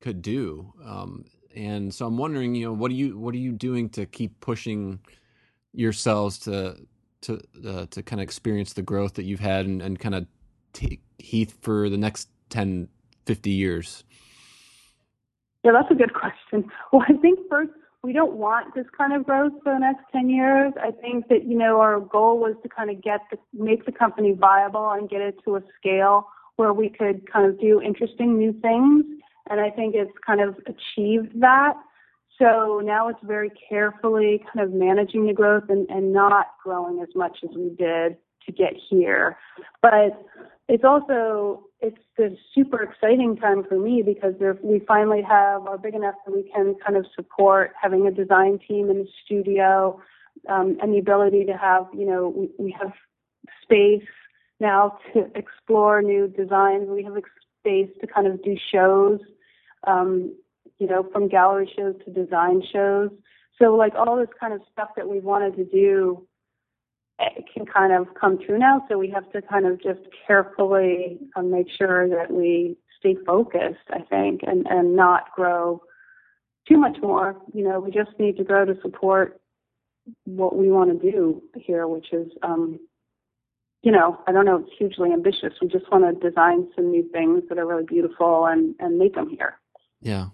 [0.00, 0.72] could do.
[0.84, 4.06] Um, and so I'm wondering, you know, what are you what are you doing to
[4.06, 5.00] keep pushing
[5.76, 6.76] yourselves to
[7.22, 10.26] to uh, to kind of experience the growth that you've had and, and kind of
[10.72, 12.88] take Heath for the next 10,
[13.24, 14.04] 50 years?
[15.64, 16.70] Yeah, that's a good question.
[16.92, 17.72] Well, I think first
[18.02, 20.72] we don't want this kind of growth for the next 10 years.
[20.80, 23.92] I think that, you know, our goal was to kind of get the, make the
[23.92, 28.38] company viable and get it to a scale where we could kind of do interesting
[28.38, 29.04] new things.
[29.50, 31.74] And I think it's kind of achieved that.
[32.38, 37.08] So now it's very carefully kind of managing the growth and, and not growing as
[37.14, 39.38] much as we did to get here.
[39.82, 40.22] But
[40.68, 45.78] it's also it's a super exciting time for me because there, we finally have are
[45.78, 50.00] big enough that we can kind of support having a design team in the studio
[50.48, 52.92] um, and the ability to have you know we, we have
[53.62, 54.06] space
[54.60, 56.88] now to explore new designs.
[56.88, 57.14] We have
[57.60, 59.20] space to kind of do shows,
[59.86, 60.34] um,
[60.78, 63.10] you know, from gallery shows to design shows.
[63.58, 66.26] So like all this kind of stuff that we wanted to do
[67.18, 68.84] it can kind of come true now.
[68.88, 73.88] So we have to kind of just carefully um, make sure that we stay focused,
[73.90, 75.80] I think, and, and not grow
[76.68, 77.36] too much more.
[77.54, 79.40] You know, we just need to grow to support
[80.24, 82.78] what we want to do here, which is, um,
[83.82, 85.54] you know, I don't know, it's hugely ambitious.
[85.60, 89.14] We just want to design some new things that are really beautiful and, and make
[89.14, 89.58] them here.
[90.00, 90.26] Yeah.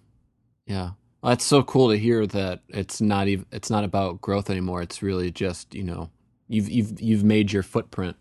[0.67, 0.91] Yeah.
[1.23, 4.83] Well, that's so cool to hear that it's not even, it's not about growth anymore.
[4.83, 6.11] It's really just, you know,
[6.49, 8.17] you've you've you've made your footprint,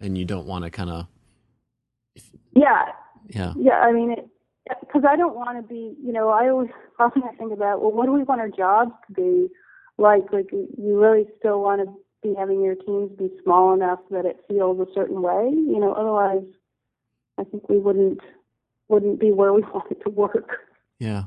[0.00, 1.06] and you don't want to kind of.
[2.54, 2.86] Yeah.
[3.28, 3.52] Yeah.
[3.56, 3.80] Yeah.
[3.80, 4.16] I mean,
[4.80, 5.94] because I don't want to be.
[6.02, 8.92] You know, I always often I think about well, what do we want our jobs
[9.06, 9.48] to be
[9.98, 10.32] like?
[10.32, 14.44] Like, you really still want to be having your teams be small enough that it
[14.48, 15.50] feels a certain way.
[15.50, 16.44] You know, otherwise,
[17.38, 18.20] I think we wouldn't
[18.88, 20.50] wouldn't be where we wanted to work.
[20.98, 21.24] Yeah.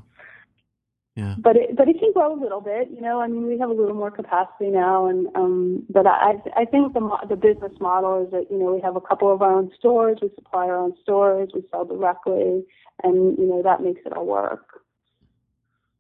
[1.16, 1.36] Yeah.
[1.38, 3.20] But it, but it can grow a little bit, you know.
[3.20, 6.94] I mean, we have a little more capacity now, and um, but I I think
[6.94, 9.72] the the business model is that you know we have a couple of our own
[9.78, 12.64] stores, we supply our own stores, we sell directly,
[13.04, 14.82] and you know that makes it all work.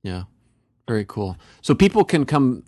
[0.01, 0.23] Yeah,
[0.87, 1.35] very cool.
[1.61, 2.63] So people can come,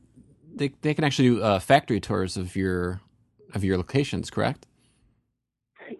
[0.53, 2.99] they they can actually do uh, factory tours of your
[3.55, 4.67] of your locations, correct?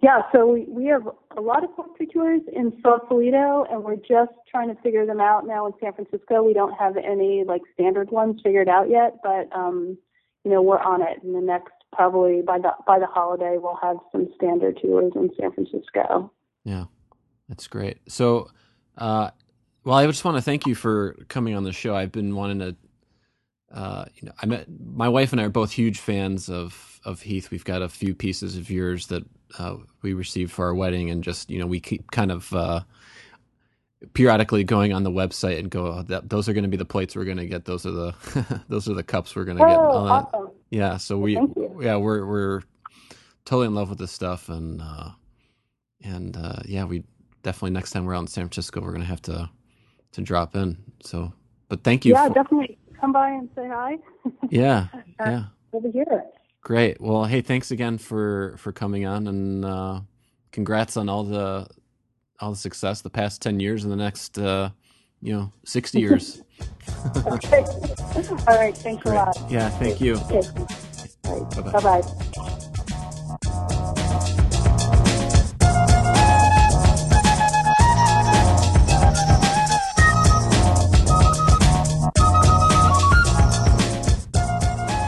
[0.01, 4.31] Yeah, so we, we have a lot of factory tours in Sausalito, and we're just
[4.49, 6.43] trying to figure them out now in San Francisco.
[6.43, 9.97] We don't have any like standard ones figured out yet, but um,
[10.43, 11.23] you know we're on it.
[11.23, 15.29] In the next probably by the by the holiday, we'll have some standard tours in
[15.39, 16.31] San Francisco.
[16.63, 16.85] Yeah,
[17.49, 17.99] that's great.
[18.07, 18.49] So,
[18.97, 19.31] uh,
[19.83, 21.95] well, I just want to thank you for coming on the show.
[21.95, 22.75] I've been wanting to
[23.73, 27.21] uh, you know, I met my wife and I are both huge fans of of
[27.21, 27.49] Heath.
[27.49, 29.23] We've got a few pieces of yours that
[29.57, 32.81] uh, we received for our wedding, and just you know, we keep kind of uh,
[34.13, 36.85] periodically going on the website and go, oh, that, those are going to be the
[36.85, 37.65] plates we're going to get.
[37.65, 39.77] Those are the those are the cups we're going to oh, get.
[39.77, 40.51] Awesome.
[40.69, 41.33] Yeah, so we
[41.79, 42.61] yeah we're we're
[43.45, 45.09] totally in love with this stuff, and uh,
[46.03, 47.03] and uh, yeah, we
[47.41, 49.49] definitely next time we're out in San Francisco, we're going to have to
[50.11, 50.77] to drop in.
[51.03, 51.33] So,
[51.69, 52.13] but thank you.
[52.13, 53.97] Yeah, for, definitely come by and say hi.
[54.49, 54.87] Yeah,
[55.19, 55.43] yeah.
[55.73, 56.23] Over here.
[56.61, 57.01] Great.
[57.01, 59.99] Well, hey, thanks again for for coming on, and uh,
[60.53, 61.67] congrats on all the
[62.39, 64.69] all the success the past ten years and the next uh,
[65.21, 66.41] you know sixty years.
[67.27, 67.63] okay.
[68.47, 68.77] All right.
[68.77, 69.15] Thanks Great.
[69.15, 69.37] a lot.
[69.49, 69.69] Yeah.
[69.69, 70.15] Thank you.
[70.15, 70.41] Okay.
[71.25, 71.73] Right.
[71.73, 72.59] Bye bye.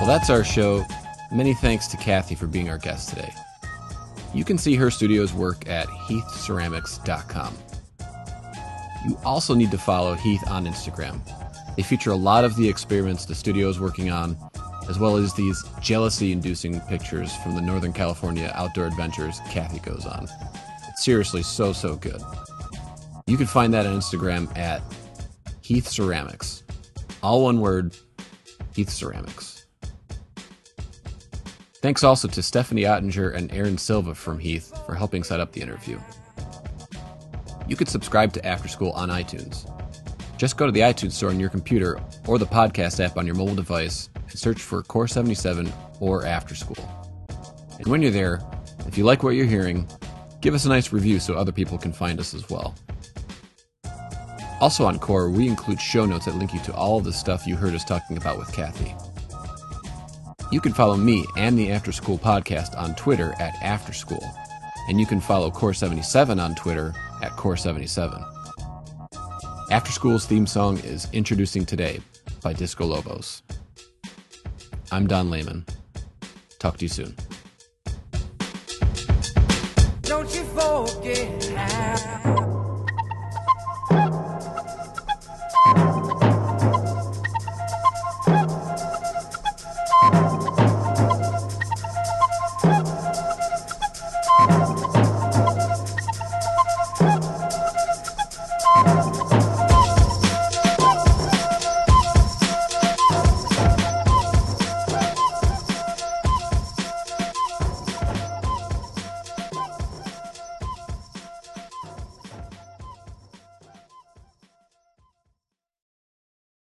[0.05, 0.85] Well, that's our show.
[1.31, 3.33] Many thanks to Kathy for being our guest today.
[4.35, 7.57] You can see her studio's work at heathceramics.com.
[9.07, 11.21] You also need to follow Heath on Instagram.
[11.75, 14.37] They feature a lot of the experiments the studio is working on,
[14.87, 20.05] as well as these jealousy inducing pictures from the Northern California outdoor adventures Kathy goes
[20.05, 20.27] on.
[20.87, 22.21] It's seriously so, so good.
[23.25, 24.83] You can find that on Instagram at
[25.61, 26.61] Heath Ceramics.
[27.23, 27.97] All one word,
[28.75, 29.54] Heath Ceramics.
[31.85, 35.61] Thanks also to Stephanie Ottinger and Aaron Silva from Heath for helping set up the
[35.61, 35.99] interview.
[37.67, 39.71] You could subscribe to After School on iTunes.
[40.35, 43.35] Just go to the iTunes store on your computer or the podcast app on your
[43.35, 46.89] mobile device and search for Core 77 or After School.
[47.77, 48.41] And when you're there,
[48.87, 49.87] if you like what you're hearing,
[50.41, 52.73] give us a nice review so other people can find us as well.
[54.59, 57.45] Also on Core, we include show notes that link you to all of the stuff
[57.45, 58.95] you heard us talking about with Kathy.
[60.51, 64.23] You can follow me and the After School podcast on Twitter at After School,
[64.87, 66.93] and you can follow Core 77 on Twitter
[67.23, 68.23] at Core 77.
[69.71, 71.99] After School's theme song is Introducing Today
[72.43, 73.41] by Disco Lobos.
[74.91, 75.65] I'm Don Lehman.
[76.59, 77.15] Talk to you soon.
[80.03, 82.54] Don't you forget